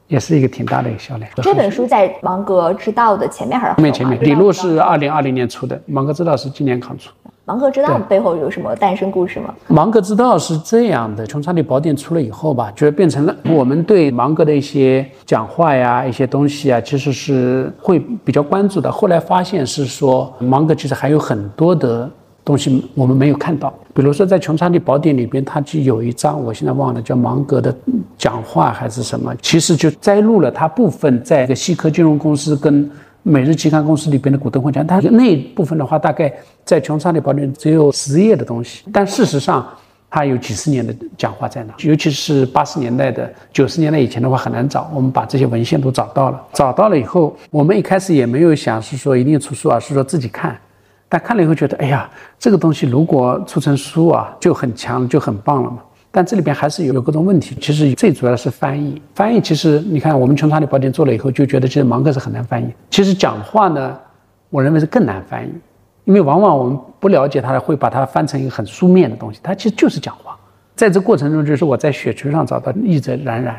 [0.07, 1.31] 也是一个挺大的一个销量。
[1.37, 3.93] 这本书在《芒格之道》的前面还是后面？
[3.93, 7.11] 前面，李璐是二零二零年出的，《芒格之道》是今年刚出。
[7.43, 9.51] 芒格之道背后有什么诞生故事吗？
[9.67, 18.91] 芒格之道是这样的：穷查理宝典出了以后吧，就变成了我们对芒格的一些讲话呀、一些东西啊，其实是会比较关注的。
[18.91, 22.07] 后来发现是说，芒格其实还有很多的
[22.45, 23.73] 东西我们没有看到。
[23.91, 27.75] 比如说，在穷查理宝典里边，它就有一章，我现在忘了叫芒格的
[28.19, 32.87] 讲话还是什么，其实就摘录了他部分在一个西科金融公司跟。
[33.23, 36.33] 每日期刊公司里边的股东会讲，他那一部分的话，大概
[36.65, 39.67] 在穷查理宝典只有十页的东西，但事实上
[40.09, 44.89] 它有几十年的讲话在那，尤其是八十年代的、九十年代以前的话很难找。
[44.93, 50.57] 我们把这些文献都找到了，找到了以后，我们一开始也没有想是说一定出书啊，是说自己看，
[51.07, 52.09] 但看了以后觉得，哎呀，
[52.39, 55.77] 这个东西如果出成书啊，就很强，就很棒了嘛。
[56.13, 59.01] 但这里边还是有有各种问题，其实最主要的是翻译。
[59.15, 62.67] 翻译其实你看，我们穷查理宝典做了以后，就觉得其实芒格是很难翻译。
[62.89, 63.97] 其实讲话呢，
[64.49, 65.51] 我认为是更难翻译，
[66.03, 69.39] 因为往往我们不了解他，会把它翻成一个很书面的东西。
[69.41, 70.37] 它其实就是讲话。
[70.75, 73.55] 在这过程中，就是我在雪球上找到译者冉冉，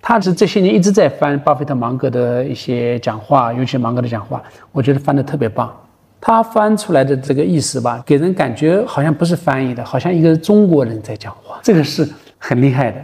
[0.00, 4.42] 他是这些年一直在翻巴菲特、芒格的一些讲话，尤其芒格的讲话，
[4.72, 5.70] 我觉得翻得特别棒。
[6.20, 12.08] 他翻出来的这个意思吧，给人感觉好像不是翻译的，好像一个中国人在讲话，这个是
[12.38, 12.98] 很厉害的。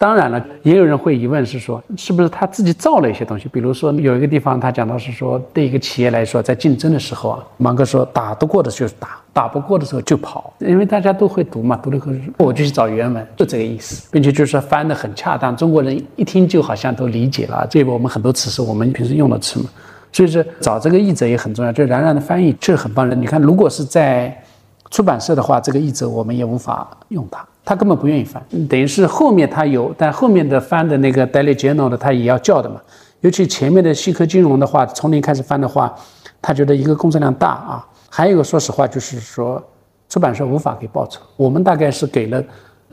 [0.00, 3.48] 当然了，也有人会疑问是说，是不是他自己造了一些东西？
[3.48, 17.66] 比如说有一个地方他讲到是说，对一个企业来说，在竞争的时候啊，芒格说打得过的就是打，打不过的时候就跑，因为大家都会读嘛，读了以后我就去找原文，就这个意思，并且就是说翻得很恰当，中国人一听就好像都理解了。
[17.68, 19.68] 这个我们很多词是我们平时用的词嘛。
[20.12, 23.14] 所以说找这个译者也很重要，就冉冉的翻译确实很棒的。
[23.14, 24.42] 你看，如果是在
[24.90, 28.42] 出版社的话，这个译者我们也无法用他，他根本不愿意翻。
[28.68, 32.80] 等于是后面他有，但后面的翻的那个 Daily Journal 的他也要叫的嘛。
[33.20, 35.94] 尤其前面的西科金融的话，从零开始翻的话，
[36.40, 37.86] 他觉得一个工作量大啊。
[38.08, 39.62] 还有一个说实话就是说，
[40.08, 42.42] 出版社无法给报酬，我们大概是给了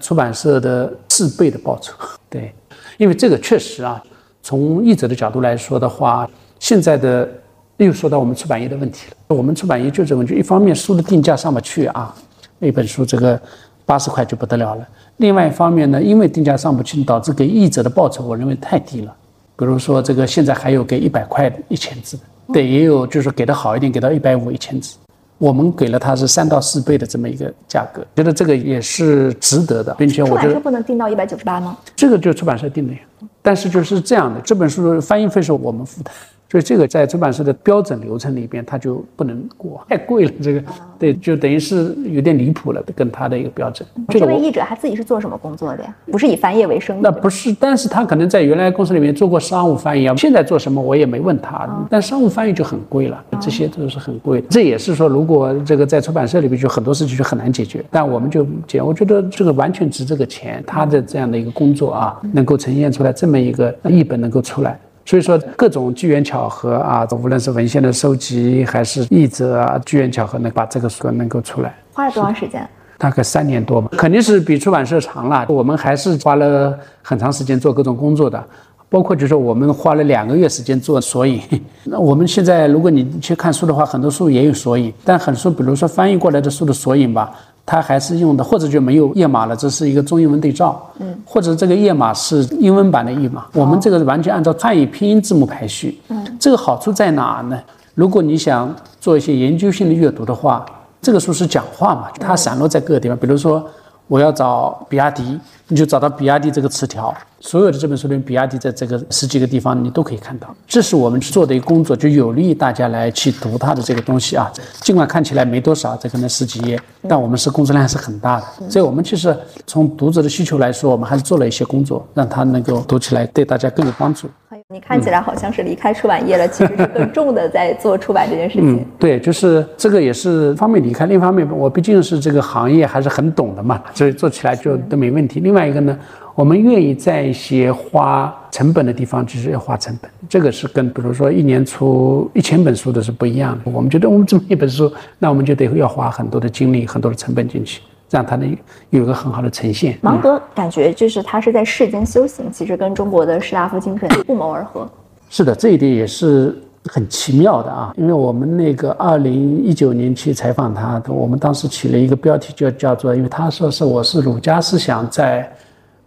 [0.01, 1.93] 出版社的四倍的报酬。
[2.29, 2.53] 对，
[2.97, 4.03] 因为这个确实啊，
[4.43, 6.29] 从译者的角度来说的话。
[6.65, 7.29] 现在的
[7.77, 9.35] 又说到我们出版业的问题了。
[9.35, 12.11] 我们出版业就这问题，一方面书的定价上不去啊，
[12.57, 13.39] 那本书这个
[13.85, 14.83] 八十块就不得了了；
[15.17, 19.15] 另外一方面呢，因为定价上不去，导致给译者的报酬我认为太低了。
[19.55, 24.97] 比如说这个现在还有给一百块一千字的，对，也有就是给的好一点，给到一百五一千字。
[25.37, 31.77] 我们给了他是三到四倍的这么一个价格，觉得这个也是值得的，并且我觉得不能定到一百九十八吗？
[31.95, 32.99] 这个就是出版社定的呀。
[33.43, 36.09] 但是就是这样的，这本书翻译费是我们付的，
[36.49, 40.31] 所以这个在出版社的标准流程里边，它就不能过，太贵了。
[40.41, 40.63] 这个
[40.97, 43.87] 对，就等于是有点离谱了，跟他的一个标准。
[44.09, 45.95] 这位译者他自己是做什么工作的呀？
[46.11, 47.09] 不是以翻译为生的。
[47.09, 50.15] 那不是，但是他可能在原来公司里面做过商务翻译啊。
[50.15, 54.41] 现在做什么我也没问他，但商务翻译就很贵了，这些都是很贵。
[54.49, 57.83] 这也是说，如果这个在出版社里面，就很多事情就很难解决。
[57.89, 60.63] 但我们就解，我觉得这个完全值这个钱。
[60.65, 64.79] 他的这样的一个工作啊，能够呈现出来这么一个译本能够出来。
[65.05, 72.67] 所以说，各种机缘巧合啊，无论是文献的收集，还是译者啊，机缘巧合能把这个书能够出来，花了多长时间？
[72.97, 75.45] 大概三年多吧，肯定是比出版社长了。
[75.47, 78.43] 我们还是花了很长时间做各种工作的，
[78.89, 81.39] 包括就是我们花了两个月时间做索引。
[81.83, 87.31] 那我们现在如果你去看书的话，很多书也有索引，但很多书，比如说翻译过来的书的索引吧。
[87.65, 97.59] 它还是用的，或者就没有页码了，这是一个中英文对照，嗯，或者这个页码是英文版的页码，我们这个是完全按照汉语拼音字母排序，嗯，这个好处在哪呢？
[97.95, 100.65] 如果你想做一些研究性的阅读的话，
[101.01, 103.65] 这个书是讲话嘛，它散落在各个地方，比如说
[104.07, 107.13] 我要找比亚迪，你就找到比亚迪这个词条。
[107.39, 114.51] 所有的这本书里，比亚迪在这个十几个地方你都可以看到，这是我们做的一个工作，就有利于大家来去读它的这个东西啊。
[114.81, 118.69] 尽管看起来没多少，这可能十几页，但我们是工作量是很大的。
[118.69, 119.35] 所以我们其实
[119.67, 124.27] 从读者的需求来说，我们还是做了一些工作，让他能够读起来对大家更有帮助。
[124.73, 128.77] 你看起来好像是离开出版业了，其实是更 重的在做出版这件事情。
[128.77, 135.39] 嗯，对，就是这个也是方面离开，另一方面我毕竟是这个行业还是很懂的嘛，所以做起来就都没问题。
[135.39, 135.97] 另外一个呢。
[136.33, 140.11] 我们愿意在一些花成本的地方，就是要花成本。
[140.27, 143.71] 这个是跟比如说一年出一千本书的是不一样的。
[143.71, 147.81] 我们觉得我们这么一本书，那我们就得要花很多的精力、很多的成本进去，
[148.15, 148.57] 让它能
[148.91, 149.97] 有一个很好的呈现。
[150.01, 154.89] 芒格感觉就是他是在世间修行，其实跟中国的士大夫精神不谋而合。
[155.29, 157.93] 是的，这一点也是很奇妙的啊。
[157.97, 165.51] 因为我们那个二零一九年去采访他，我们当时起了一个标题，就叫做，因为他说是我是儒家思想在。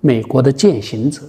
[0.01, 1.23] 美国的践行者，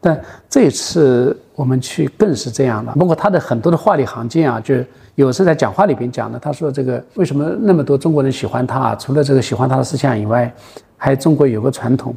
[0.00, 2.94] 但这次我们去更是这样了。
[2.96, 4.76] 包括他的很多的话里行间啊，就
[5.16, 6.38] 有时在讲话里边讲的。
[6.38, 8.94] 他说：“这个为什么那么多中国人喜欢他啊？
[8.94, 10.54] 除了这个喜欢他的思想以外，
[10.96, 12.14] 还中国有个传统，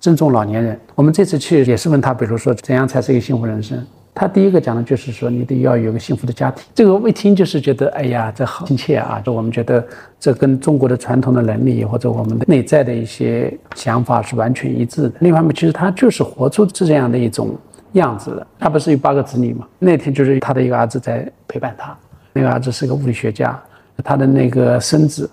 [0.00, 0.80] 尊重老年人。
[0.94, 3.78] 我们这次去也是问他，比如说怎样才是一个幸福人生。”
[4.14, 6.62] 他第一个讲的就是说，你得要有个幸福的家庭。
[6.74, 9.20] 这个我一听就是觉得，哎呀，这好亲切啊！
[9.24, 9.82] 这我们觉得
[10.18, 15.12] 这跟中国的传统的能力或者我们的内在的一些想法是完全一致的。
[15.20, 17.56] 另一方面，其实他就是活出这样的一种
[17.92, 18.46] 样子的。
[18.58, 19.66] 他不是有八个子女吗？
[19.78, 21.96] 那天就是他的一个儿子在陪伴他，
[22.32, 23.60] 那个儿子是个物理学家，
[24.04, 25.30] 他的那个孙子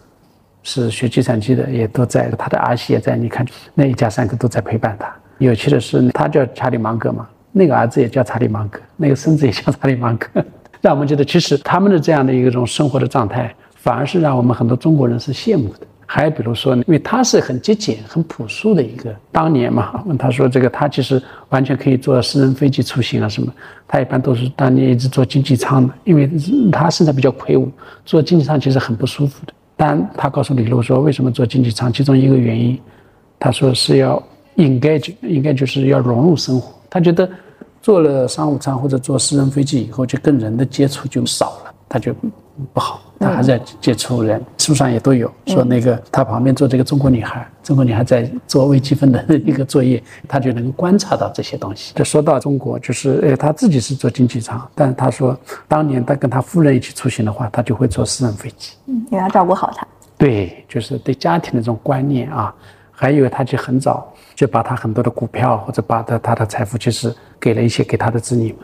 [0.63, 3.15] 是学计算机的，也都在，他的儿媳也在。
[3.15, 5.13] 你看，那一家三口都在陪伴他。
[5.37, 7.27] 有趣的是，他叫查理芒格嘛。
[7.51, 10.27] 那个儿子也叫查理芒格，那个孙子也叫查理芒格，
[10.81, 15.79] 让我们觉得其实他们的这样的一种生活的状态，反而是让我们很多中国人是羡慕的。
[16.11, 23.53] 还比如说，因为他是很节俭、很朴素的一个，当年嘛，问他说这个他其实完全可以坐私人飞机出行啊什么，
[23.87, 26.27] 他一般都是当年一直坐经济舱的，因为
[26.71, 27.71] 他身材比较魁梧，
[28.05, 29.53] 坐经济舱其实很不舒服的。
[29.77, 31.93] 但他告诉李璐说，为什么坐经济舱？
[31.93, 32.79] 其中一个原因，
[33.37, 34.21] 他说是要
[34.55, 36.73] 应该就应该就是要融入生活。
[36.89, 37.29] 他觉得
[37.83, 42.15] 坐了商务舱或者坐私人飞机以后，就跟人的接触就少了，他就
[42.73, 43.01] 不好。
[43.19, 51.93] 他还在接触人，书上也都有说那个他旁边坐这个中国女孩，中国女孩在做微积分的一个作业，他就能够观察到这些东西。
[51.95, 55.37] 就说到中国，就是呃他自己是做经济舱，但他说
[55.67, 59.85] 当年他跟他夫人一起出行的话，他就会坐私人飞机，嗯，因为要照顾好他。
[60.17, 62.53] 对，就是对家庭的这种观念啊，
[62.91, 64.13] 还有他就很早。
[64.35, 68.61] 就把他很多的股票或者把他他的财富，其实给了一些给他的子女们，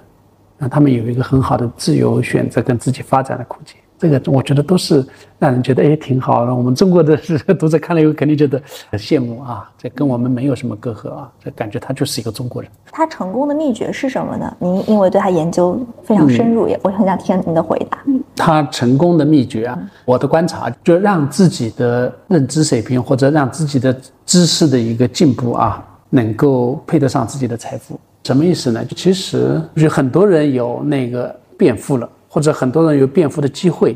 [0.58, 3.76] 让他们有一个很好的自由选择跟自己发展的空间。
[3.98, 5.06] 这个我觉得都是
[5.39, 6.54] 让人觉得哎挺好的。
[6.54, 7.16] 我们中国的
[7.60, 12.70] 读者看了以后肯定觉得很羡慕啊，这跟我们没有什么隔阂啊，这感觉他就是一个中国人。
[12.91, 14.58] 他成功的秘诀是什么呢？
[14.60, 18.04] 您因为对他研究非常深入，也我很想听您的回答。
[18.36, 28.00] 他成功的秘诀啊，我的观察就让自己的认知水平或者让自己的知识的一个进步啊，能够配得上自己的财富。
[28.26, 28.84] 什么意思呢？
[28.96, 32.10] 其实就很多人有那个变富了。
[32.36, 33.95] 或者很多人有变富的机会，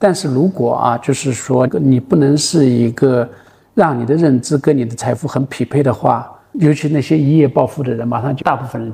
[0.00, 3.26] 但是如果啊，就是说你不能是一个
[3.72, 8.92] 让你的认知跟你的财富很匹配的话，尤其那些一夜暴富的人，马上就大部分人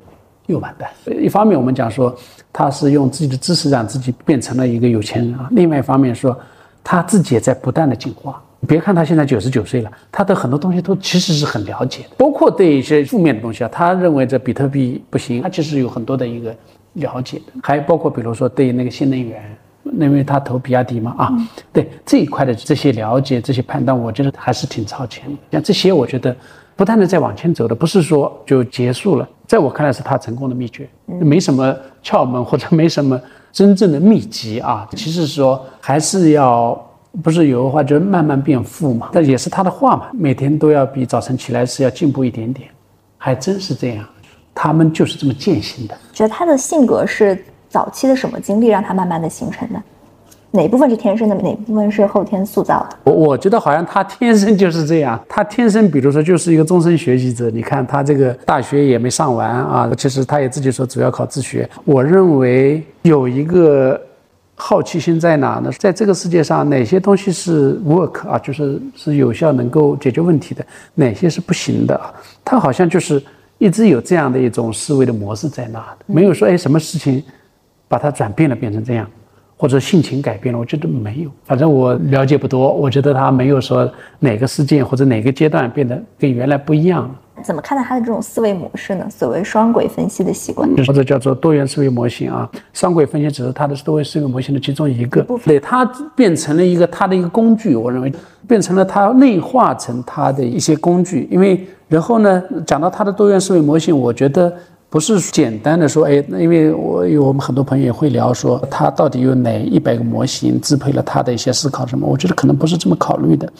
[0.48, 0.86] 又完蛋。
[1.18, 2.14] 一方面我们讲说
[2.52, 6.38] 他是用自己的知识让自己变成了一个有钱人啊，另外一方面说
[6.82, 8.38] 他自己也在不断的进化。
[8.68, 16.54] 别看他现在九十九岁了，他的很多东西都其实是很了解的，包括对一些负面的东西啊，他认为这比特币不行，他其实有很多的一个。
[16.94, 19.42] 了解的，还包括比如说对那个新能源，
[20.00, 21.32] 因为他投比亚迪嘛啊，
[21.72, 25.36] 对这一块的这些了解、这些判断，我觉得还是挺超前的。
[25.52, 26.34] 像这些，我觉得
[26.74, 29.28] 不断的在往前走的，不是说就结束了。
[29.46, 33.20] 在我看来，是他成功的秘诀，没什么窍门或者没什么
[33.52, 34.88] 真正的秘籍啊。
[34.92, 36.74] 其实说还是要，
[37.22, 42.70] 不是有个话就是慢慢变富嘛，但也是他的话嘛，每天都要比早晨起来是要进步一点点，
[43.18, 44.04] 还真是这样。
[44.64, 45.94] 他们就是这么践行的。
[46.14, 47.38] 觉得他的性格是
[47.68, 49.82] 早期的什么经历让他慢慢的形成的？
[50.52, 52.96] 哪部分是天生的，哪部分是后天塑造的？
[53.04, 57.50] 我我觉得好像他天生就是这样，他天生比如说就是一个终身学习者。
[57.50, 61.68] 你看他这个大学也没上完啊，其实他也自己说主要靠自学。
[61.84, 64.00] 我认为有一个
[64.54, 65.70] 好奇心在哪呢？
[65.78, 72.00] 在这个世界上，哪些东西是 work 啊，就是是有效能够解决问题的，哪些是不行的？
[72.42, 73.22] 他好像就是。
[73.64, 77.22] 一直有这样的一种思维的模式在那，没有说哎什么事情
[77.88, 79.08] 把它转变了变成这样，
[79.56, 81.30] 或者性情改变了，我觉得没有。
[81.46, 87.10] 反正我了解不多，我觉得他没有说哪个事件或者哪个阶段变得跟原来不一样。
[87.42, 89.06] 怎么看待他的这种思维模式呢？
[89.08, 92.46] 所谓双轨分析的习惯，或者叫做多元思维模型啊。
[92.74, 97.74] 双轨分析只是他的多元思维模型的其中一个部分，对它变成了一个他的一个工具。
[97.74, 98.12] 我认为
[98.46, 101.66] 变成了他内化成他的一些工具，因为。
[101.88, 104.52] 然后呢，讲到他的多元思维模型，我觉得
[104.88, 112.06] 不是简单的说，哎，因为我有我们很多朋友也会聊说，他到底有哪一百个模型支配了他的一些思考什么？
[112.06, 113.50] 我觉得可能不是这么考虑的，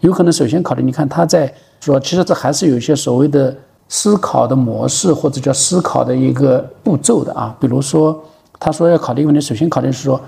[0.00, 3.54] 有可能首先考虑，你看他在说，其实这还是有一些所谓的
[3.88, 7.54] 思考的模式或者叫思考的一个步骤的啊。
[7.60, 8.18] 比如说，
[8.58, 10.18] 他说要考虑问题，首先考虑是说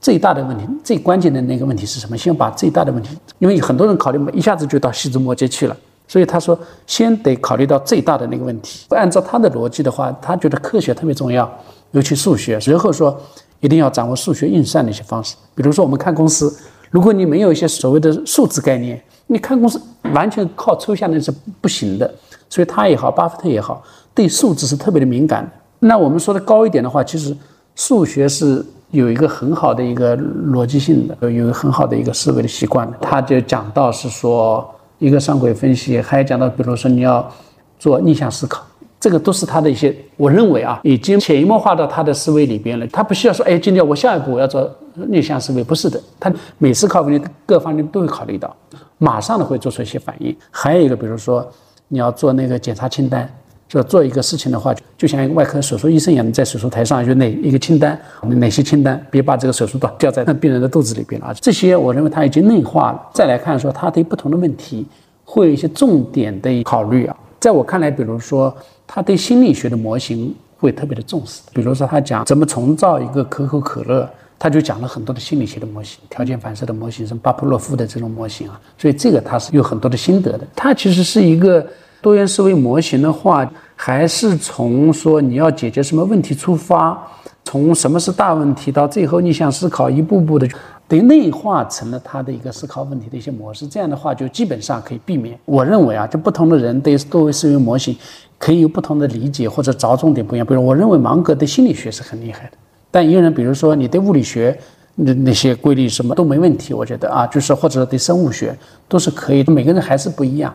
[0.00, 2.16] 最大的问题、最关键的那个问题是什么？
[2.16, 5.76] 先把最大的问题，因为很多人考虑一下子就到细枝末节去了。
[6.06, 8.86] 所以他说，先得考虑到最大的那个问题。
[8.90, 11.50] 按照他的逻辑的话，他觉得科学特别重要，
[11.92, 12.58] 尤其数学。
[12.66, 13.18] 然后说，
[13.60, 15.34] 一定要掌握数学运算的一些方式。
[15.54, 16.54] 比如说，我们看公司，
[16.90, 19.80] 如果你没有一些所谓的数字概念，你看公司
[20.12, 21.32] 完全靠抽象的是
[21.62, 22.14] 不行的。
[22.50, 23.82] 所以他也好，巴菲特也好，
[24.14, 25.50] 对数字是特别的敏感。
[25.80, 27.34] 那我们说的高一点的话，其实
[27.74, 32.98] 数学是有一个很好的一个逻辑性的，有一个很好的一个思维的习惯的。
[33.00, 34.70] 他就讲到是说。
[35.04, 37.30] 一个上轨分析，还讲到，比如说你要
[37.78, 38.64] 做逆向思考，
[38.98, 42.86] 这个都是他的一些，我认为啊，已经潜移默化到他的思维里边了。
[42.86, 48.56] 他不需要说，哎，今天我下一步我要做逆向思维，不是的，他每次考问题各方面都会考虑到，
[48.96, 50.34] 马上的会做出一些反应。
[50.50, 51.46] 还有一个，比如说
[51.88, 53.28] 你要做那个检查清单。
[53.74, 61.34] 就做一个事情的话，就像一个外科手术医生一样，在手术台上有哪一个清单，哪些清单，别把这个手术刀掉在那病人的肚子里边了啊！
[61.40, 63.02] 这些我认为他已经内化了。
[63.12, 64.86] 再来看说，他对不同的问题
[65.24, 67.16] 会有一些重点的考虑啊。
[67.40, 68.56] 在我看来，比如说
[68.86, 71.42] 他对心理学的模型会特别的重视。
[71.52, 74.08] 比如说他讲怎么重造一个可口可乐，
[74.38, 78.60] 他就讲了很多的心理学的模型、条件反射的模型，什么巴甫洛夫的这种模型啊。
[78.78, 80.46] 所以这个他是有很多的心得的。
[80.54, 81.66] 他其实是一个
[82.00, 83.50] 多元思维模型的话。
[83.76, 86.96] 还是从说你要解决什么问题出发，
[87.44, 90.48] 从什么是大问题到最后逆向思考，一步步的
[90.86, 93.66] 得内化成了他的一个思考问题的一些模式。
[93.66, 95.38] 这样的话就基本上可以避免。
[95.44, 97.96] 我认为啊，就不同的人对多维思维模型
[98.38, 100.46] 可以有不同的理解或者着重点不一样。
[100.46, 102.52] 比如我认为芒格对心理学是很厉害的，
[102.90, 104.56] 但有人比如说你对物理学
[104.96, 108.56] 那那些规律什么都没问题，我觉得啊，就是或者对生物学
[108.86, 109.42] 都是可以。
[109.44, 110.54] 每个人还是不一样。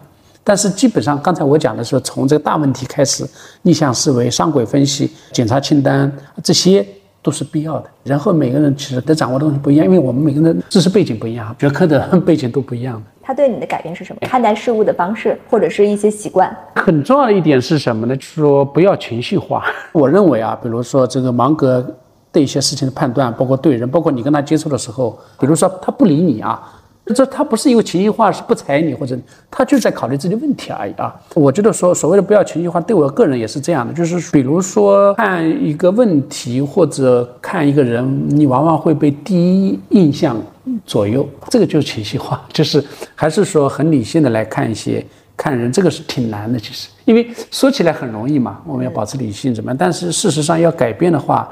[0.50, 3.24] 但是基本上，刚才我讲的是从这个大问题开始，
[3.62, 6.12] 逆向思维、上轨分析、检查清单，
[6.44, 6.84] 这些
[7.22, 7.86] 都是必要的。
[8.04, 13.04] 然后每个人其实得掌握的东西不一样，因为我们每个人知识背景不一样，学科的 背景都不一样的。
[13.22, 14.28] 他对你的改变是什么？
[14.28, 16.52] 看待事物的方式，或者是一些习惯。
[16.78, 18.16] 很重要的一点是什么呢？
[18.16, 19.64] 就是说不要情绪化。
[19.92, 21.96] 我认为啊，比如说这个芒格
[22.32, 26.60] 对一些事情的判断，包括对人，包括你跟他接触的时候，比如说他不理你啊。
[27.14, 29.18] 这他不是因为情绪化，是不睬你，或者
[29.50, 31.16] 他就在考虑自己问题而已啊。
[31.34, 40.38] 我觉得说所谓的不要情绪化，对我个人也是这样的，就是比如说看一个问题或者看一个人，你往往会被第一印象
[40.86, 42.84] 左右，这个就是情绪化，就是
[43.16, 45.04] 还是说很理性的来看一些
[45.36, 46.60] 看人，这个是挺难的。
[46.60, 49.78] 其实，因为说起来很容易嘛，我们要保持理性怎么样？
[49.78, 51.50] 但是事实上要改变的话，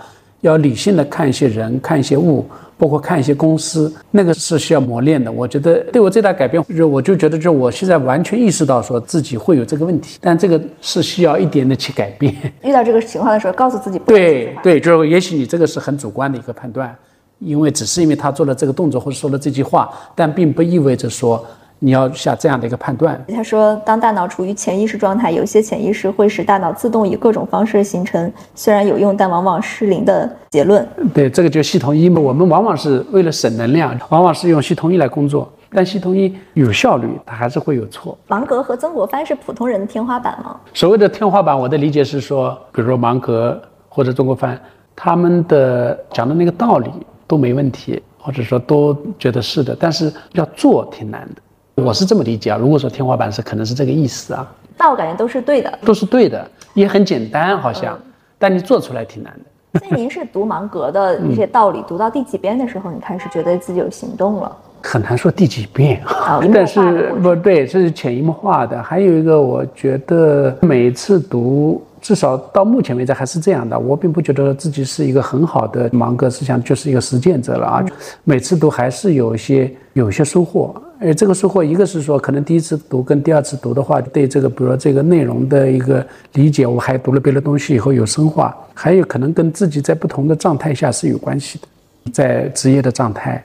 [0.47, 2.45] 要理性的看一些人，看一些物。
[2.79, 5.31] 包括看一些公司，那个是需要磨练的。
[5.31, 12.31] 我觉得对我最大改变，就是我就觉得，就我现在完全意识到说自己会有这个问题，但这个是需要一点的去改变。
[12.61, 13.97] 遇到这个情况的时候，告诉自己。
[14.05, 16.95] 对对，就是也许你这个是很主观的一个判断，
[17.39, 21.43] 因为只是因为他做了这个动作或者说了这句话，但并不意味着说
[21.79, 23.23] 你要下这样的一个判断。
[23.27, 30.87] 他说，当大脑处于潜意识状态，有些潜意识会使大脑自动以各种方式形成虽然有用但往往失灵的结论。
[31.13, 32.19] 对，这个就是系统一嘛。
[32.19, 35.51] 我们往往是为了省能量，往往是用系统一来工作。
[35.69, 38.17] 但系统一有效率，它还是会有错。
[38.27, 40.57] 芒格和曾国藩是普通人的天花板吗？
[40.73, 44.57] 所谓的天花板，我的理解是说，比如说芒格或者曾国藩，
[44.95, 46.89] 他们的讲的那个道理
[47.27, 51.41] 都没问题，或者说都觉得是的，但是要做挺难的。
[51.83, 52.57] 我是这么理解啊。
[52.57, 54.45] 如果说天花板是，可能是这个意思啊。
[54.75, 57.97] 但我感觉都是对的，都是对的，也很简单，好像，
[58.37, 59.79] 但你做出来挺难的。
[59.79, 64.57] 所以您是读芒格的 一些道理，读到第几遍的时候，你开始觉得自己有行动了？
[64.81, 66.01] 很难说第几遍，
[66.53, 68.81] 但是不对，这是潜移默化的。
[68.81, 73.77] 还有一个，我觉得每次读，至少到目前为止还是这样的。
[73.77, 77.85] 我并不觉得自己是一个很好的芒格思想，就是一个实践者了啊。
[78.23, 80.73] 每次读还是有一些有一些收获。
[80.99, 88.55] 哎，这个收获，一个是说，可能第一次读跟第二次读的话，对这个，比如说这个内容的一个理解，我还读了别的东西以后有深化。
[88.73, 93.43] 还有可能跟自己在不同的状态下是有关系的，在职业的状态。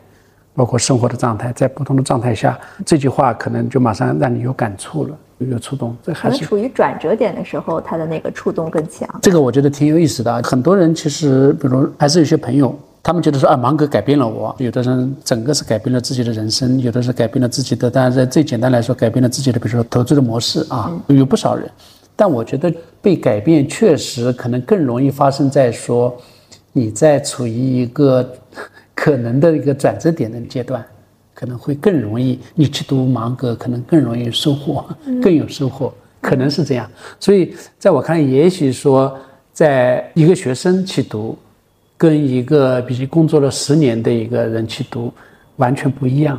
[0.55, 5.97] 包括生活的状态，在不同的状态下，这句话可能就马上让你有感触了，有触动。
[6.03, 9.09] 这还是处于转折点的时候，他的那个触动更强。
[9.23, 10.43] 这个我觉得挺有意思的。
[10.43, 14.55] 很多人其实，比如还是有些朋友，他们觉得说啊，芒格改变了我。
[14.59, 17.91] 有的人整个是改变了自己的人生，有的是改变了自己的。
[17.91, 21.69] 当然，在最简单来说，改变了自己的，比如说投资的模式啊，有不少人。
[22.15, 26.15] 但我觉得被改变确实可能更容易发生在说
[26.73, 28.33] 你在处于一个。
[28.95, 30.85] 可能的一个转折点的阶段，
[31.35, 32.39] 可能会更容易。
[32.55, 34.85] 你去读芒格，可能更容易收获，
[35.21, 36.89] 更有收获，可能是这样。
[37.19, 39.19] 所以，在我看来，也许说，
[39.53, 41.37] 在一个学生去读，
[42.03, 45.13] 跟一个比如工作了十年的一个人去读，
[45.55, 46.37] 完全不一样，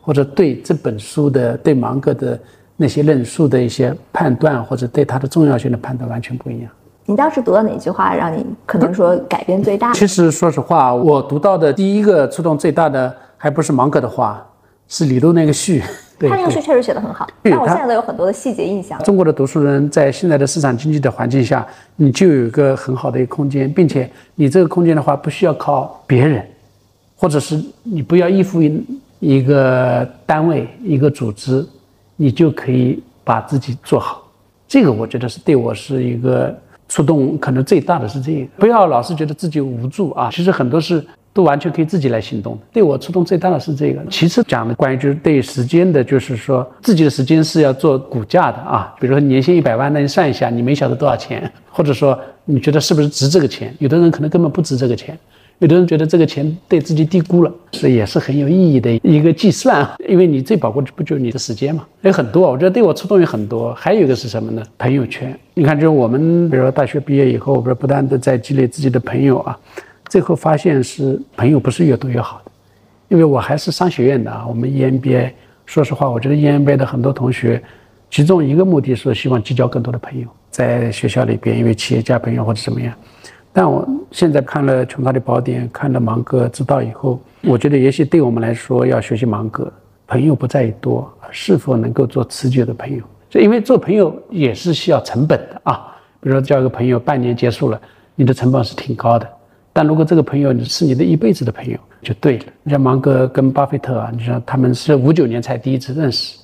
[0.00, 2.36] 或者对这本书的、对芒格的
[2.76, 6.70] 那些论述的一些判断，或者对它的重要性的判断，完全不一样。
[7.06, 9.92] 你当时读到哪句话让你可能说改变最大？
[9.92, 14.44] 其实说实话，我读到的第一个触动最大的，还不是芒格的话，
[14.88, 15.82] 是李路那个序。
[16.16, 19.02] 他那个序确实写得很好，但我现在都有很多的细节印象。
[19.02, 21.66] 中国的读书人在现在的市场经济的环境下，
[21.96, 26.46] 你就有一个很好的一个空间，并且你这个空间的话，不需要靠别人，
[27.16, 28.82] 或者是你不要依附于
[29.18, 31.66] 一个单位、一个组织，
[32.16, 34.22] 你就可以把自己做好。
[34.68, 36.56] 这个我觉得是对我是一个。
[36.86, 41.04] 触动可能最大的是这个，不要老是觉得自己无助啊，其实很多事
[41.34, 42.58] 都完全可以自己来行动。
[42.72, 44.00] 对我触动最大的是这个。
[44.08, 48.94] 其次讲的关于就是对时间的，就是说自己的时间是要做股价的啊。
[49.00, 51.52] 比如说年薪一百万，那你算一下，你每小时多少钱？
[51.68, 53.74] 或者说你觉得是不是值这个钱？
[53.80, 55.18] 有的人可能根本不值这个钱。
[55.60, 59.96] 有的人觉得这个钱对自己低估了，是也是很有意义的一个计算啊。
[60.08, 61.86] 因为你最宝贵的不就是你的时间嘛？
[62.02, 63.72] 有很多，我觉得对我触动有很多。
[63.74, 64.62] 还有一个是什么呢？
[64.76, 65.36] 朋友圈。
[65.54, 69.56] 你看，就是我们比如说大学毕业以后，不是不断的在积累自己的朋友啊，
[70.08, 72.50] 最后发现是朋友不是越多越好的。
[73.08, 75.30] 因为我还是商学院的啊，我们 EMBA，
[75.66, 77.62] 说实话，我觉得 EMBA 的很多同学，
[78.10, 82.92] 其中一个目的是希望结交更多的朋友，在学校里边，因为企业家朋友或者怎么样。
[83.52, 89.72] 但我现在看了《穷查理宝典》，看了芒格知道以后，我觉得也许对我们来说，要学习芒格，
[90.08, 93.02] 朋友不在于多，是否能够做持久的朋友。
[93.30, 95.94] 就因为做朋友也是需要成本的啊。
[96.20, 97.80] 比如说交一个朋友，半年结束了，
[98.16, 99.28] 你的成本是挺高的。
[99.74, 102.44] 但如果这个朋友是你的一辈子的朋友，就对了。
[102.62, 106.38] 你像芒格跟巴菲特啊，你像他们是五九年才第一次认识，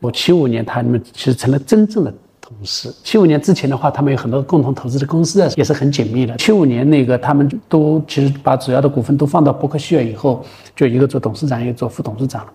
[0.00, 2.12] 我七五年他们其实成了真正的。
[2.44, 6.36] 同事七五年之前的话，他们有很多共同投资的公司啊，也是很紧密的。
[6.36, 12.52] 七五年那个，他们都其实把主要的股份都放到伯克希尔以后，就一个做董事长，一个做副董事长了。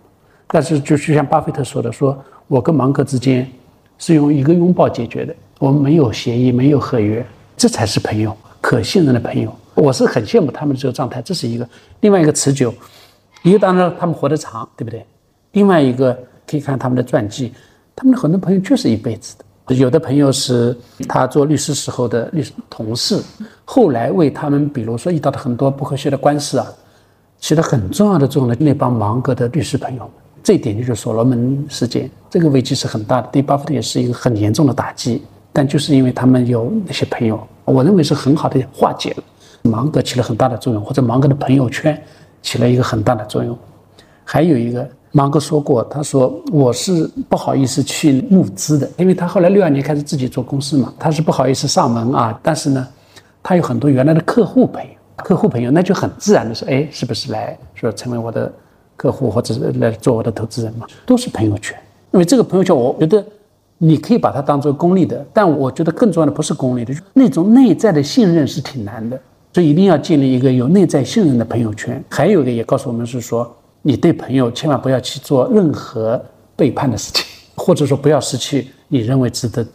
[0.50, 3.50] 但是就就像巴菲特说的，说我跟芒格之间
[3.98, 7.26] 是用一个拥抱解决的，我们没有协议，没有合约，
[7.56, 9.56] 这才是朋友，可信任的朋友。
[9.78, 11.70] 我是很羡慕他们这个状态，这是一个。
[12.02, 12.74] 另外一个持久，
[13.44, 15.06] 一个当然他们活得长，对不对？
[15.52, 16.18] 另外一个
[16.48, 17.54] 可以看他们的传记，
[17.96, 19.76] 他们的很多朋友就是一辈子的。
[19.76, 20.76] 有的朋友是
[21.08, 23.22] 他做律师时候的律师同事，
[23.66, 26.66] 后来为他们，比如说遇到的很多不和谐的官司啊，
[27.38, 30.10] 起了很重要的作用的那帮芒格的律师朋友，
[30.42, 35.22] 这一点就是所罗门事件，这个危机是很大的，对巴菲特也是一个很严重的打击。
[35.54, 39.24] 但就是因为他们有那些朋友，我认为是很好的化解了。
[39.68, 42.02] 芒格起了很大的作用，或者芒格的朋友圈
[42.42, 43.58] 起了一个很大的作用。
[44.24, 44.88] 还有一个。
[45.14, 52.38] 芒格说过：“他说我是不好意思去募资的，因为他后来六二年开始自己做公司嘛，他是不好意思上门啊。
[52.44, 52.88] 但是呢，
[53.42, 58.52] 他有很多原来的客户朋友，客户朋友那就很自然的说，哎，是不是来说成为我的
[58.96, 60.86] 客户，或者是来做我的投资人嘛？
[61.06, 61.76] 都是朋友圈。
[62.12, 63.26] 因为这个朋友圈，我觉得
[63.80, 69.20] 你可以把它当做功利的，但我觉得更重要的不是功利的，那种内在的信任是挺难的，
[69.54, 72.04] 所以一定要建立一个有内在信任的朋友圈。
[72.10, 76.24] 还有一个也告诉我们是说，你对朋友千万不要去做任何
[76.56, 77.26] 背叛的事情，
[77.56, 79.66] 或者说不要失去你认为值得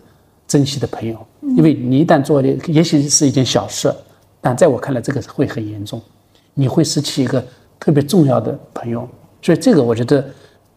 [0.47, 1.17] 珍惜的朋友，
[1.57, 3.93] 因为你一旦做的，也许是一件小事，
[4.41, 6.01] 但在我看来，这个会很严重，
[6.55, 7.45] 你会失去一个
[7.81, 9.09] 特别重要的朋友。
[9.41, 10.25] 所以这个我觉得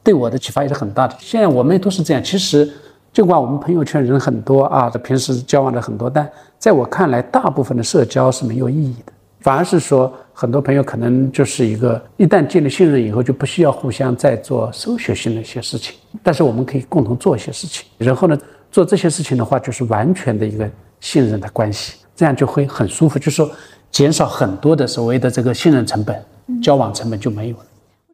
[0.04, 1.16] 对我的启发也是很大的。
[1.20, 2.72] 现在我们都是这样，其实
[3.16, 6.30] 尽管我们朋友圈人很多啊，平时交往的很多，但
[6.60, 18.38] 在我看来，大部分的社交是没有意义的，反而是说很多朋友可能就是一个一旦建立信任以后，就不需要互相再做搜学性的一些事情，但是我们可以共同做一些事情，然后呢，
[18.70, 20.70] 做这些事情的话，就是完全的一个
[21.00, 23.50] 信任的关系，这样就会很舒服，就是说
[23.92, 26.22] 减少很多的所谓的这个信任成本，
[26.62, 27.64] 交往成本就没有了。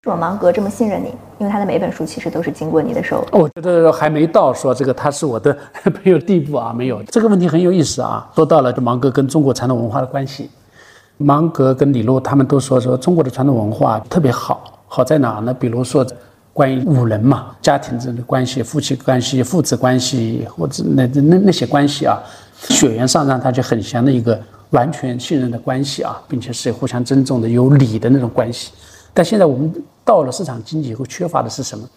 [0.07, 1.09] 为什么芒格这么信任你？
[1.37, 3.23] 因为他的每本书其实都是经过你的手。
[3.31, 5.55] 我觉得还没到说这个他是我的
[5.93, 8.27] 朋友地步啊，没有这个问题很有意思啊。
[8.35, 10.49] 说到了这芒格跟中国传统文化的关系，
[11.17, 15.53] 芒格跟李璐他们都说说中国的传统文化特别好，好在哪呢？
[15.53, 16.03] 比如说
[16.51, 22.17] 关于五伦嘛，家庭之间的关系、夫妻关系、父子关系，或者那那那些关系啊，
[22.55, 24.39] 血缘上让他就很强的一个
[24.71, 28.71] 完全信任的关系啊，并且是互相尊重的、有礼的那种关系。
[29.13, 29.71] 但现在我们
[30.03, 31.87] 到了市场经济以后，缺乏的是什么？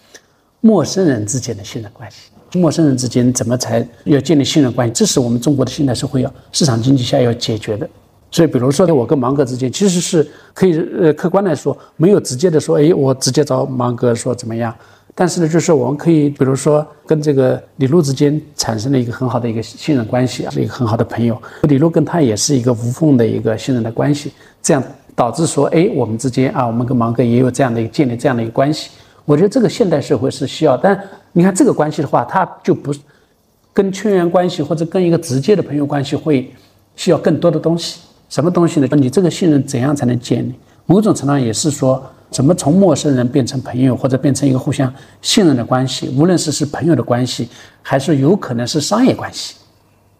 [0.61, 2.31] 陌生人之间的信任关系。
[2.59, 4.95] 陌生人之间怎么才要建立信任关系？
[4.95, 7.89] 这是我们中国的现代社会要市场经济下要解决的。
[8.31, 14.75] 所以，比如说我跟芒格之间，其实是可以呃客观来说，没有直接的说，哎，我直接找芒格说怎么样。
[15.15, 21.41] 但是呢，就是我们可以，比如说跟这个李璐之间产生了一个很好的一个信任关系啊，是一个很好的朋友。
[21.63, 24.33] 李璐跟他也是一个无缝的一个信任的关系，
[24.63, 24.83] 这样。
[25.15, 28.91] 导致说，哎，我们之间啊，我们跟芒格也有这样的一个建立这样的一个关系。
[29.25, 30.99] 我觉得这个现代社会是需要，但
[31.33, 32.95] 你看这个关系的话，它就不
[33.73, 36.53] 跟圈缘关系或者跟一个直接的朋友关系会
[36.97, 38.01] 需要更多的东西。
[38.29, 38.89] 什么东西呢？
[38.93, 40.55] 你这个信任怎样才能建立？
[40.87, 44.93] 某种程度上也是说，怎么从陌生人变成朋友，或者变成一个互相
[45.23, 46.09] 信任的关系？
[46.19, 47.49] 无论是是朋友的关系，
[47.81, 49.55] 还是有可能是商业关系，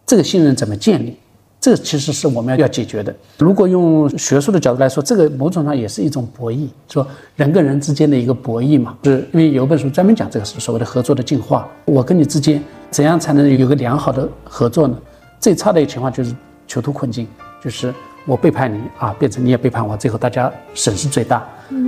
[0.05, 1.17] 这个信任怎么建立？
[1.65, 3.11] 这其实是我们要要解决的。
[3.39, 8.95] 如果用学术的角度来说，这个某种上也是一种博弈，说人跟人之间的一个博弈嘛。
[9.03, 11.67] 是因为有本书专门讲这个是所谓的合作的进化。
[11.85, 14.95] 我跟你之间怎样才能有个良好的合作呢？
[15.39, 16.35] 最差的一个情况就是
[16.67, 17.27] 囚徒困境，
[17.63, 17.91] 就是
[18.27, 21.43] 我背叛你啊，变成你也背叛我，最后大家损失最大。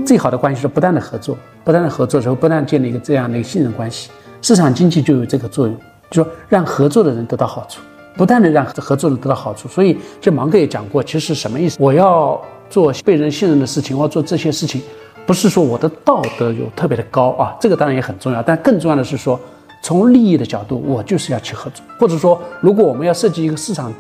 [0.08, 4.10] 最好的关系是不断的合作，不断的合作之后，不断建立一个这样的一个信任关系。
[4.42, 5.78] 市场经济就有这个作用，
[6.10, 7.80] 就说让合作的人得到好处。
[8.18, 11.78] 不断的让合作人得到好处，所以这芒格也讲过，其实什么意思？
[11.80, 14.82] 我要做被人信任的事情，我要做这些事情，
[15.26, 19.40] 不是说我的道德有特别的高啊，这个当然也很重要，但更重要的是说，
[19.84, 23.94] 从利益的角度，我就是要去合作，或者说，如果我们要设计一个市场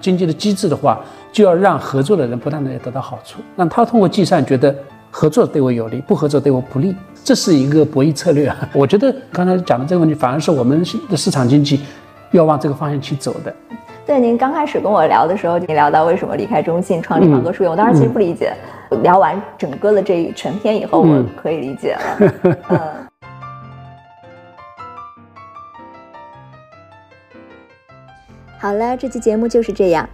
[0.00, 1.00] 经济的机制的话，
[1.32, 4.74] 就要让合作的人不断的得到好处，让他通过计算觉得
[5.10, 6.94] 合作对我有利，不合作对我不利，
[7.24, 8.56] 这是一个博弈策略啊。
[8.72, 11.80] 我觉得刚才讲的这个问题，反而是我们的市场经济。
[12.32, 13.54] 要往这个方向去走的。
[14.06, 18.52] 对，您刚开始跟我聊的时候，您聊到为什么离开中信创立芒格书院，我当时其实不理解。
[19.02, 22.32] 聊完整个的这全篇以后，我可以理解了。
[22.70, 22.80] 嗯。
[28.58, 30.08] 好了，这期节目就是这样。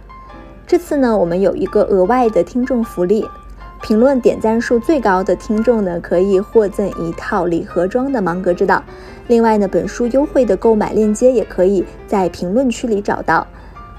[0.67, 3.27] 这次呢，我们有一个额外的听众福利。
[3.81, 8.83] 评论点赞数最高的听众呢，可以获赠一套礼盒装的芒格之道。
[9.27, 13.47] 另外呢，本书优惠的购买链接也可以在评论区里找到。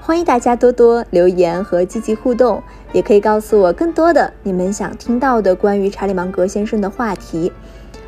[0.01, 2.61] 欢迎大家多多留言和积极互动，
[2.93, 7.51] 也可以告诉我更多的你们想听到的关于查理芒格先生的话题。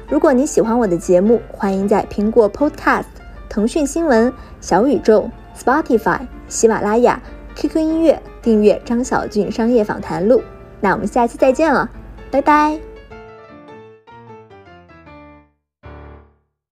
[0.08, 3.06] 如果你喜欢我的节目，欢迎在苹果 Podcast、
[3.50, 7.22] 腾讯新闻、小宇宙、Spotify、喜马拉雅、
[7.56, 10.42] QQ 音乐订阅张小俊商业访谈录。
[10.82, 11.88] 那我们下期再见了，
[12.30, 12.91] 拜拜。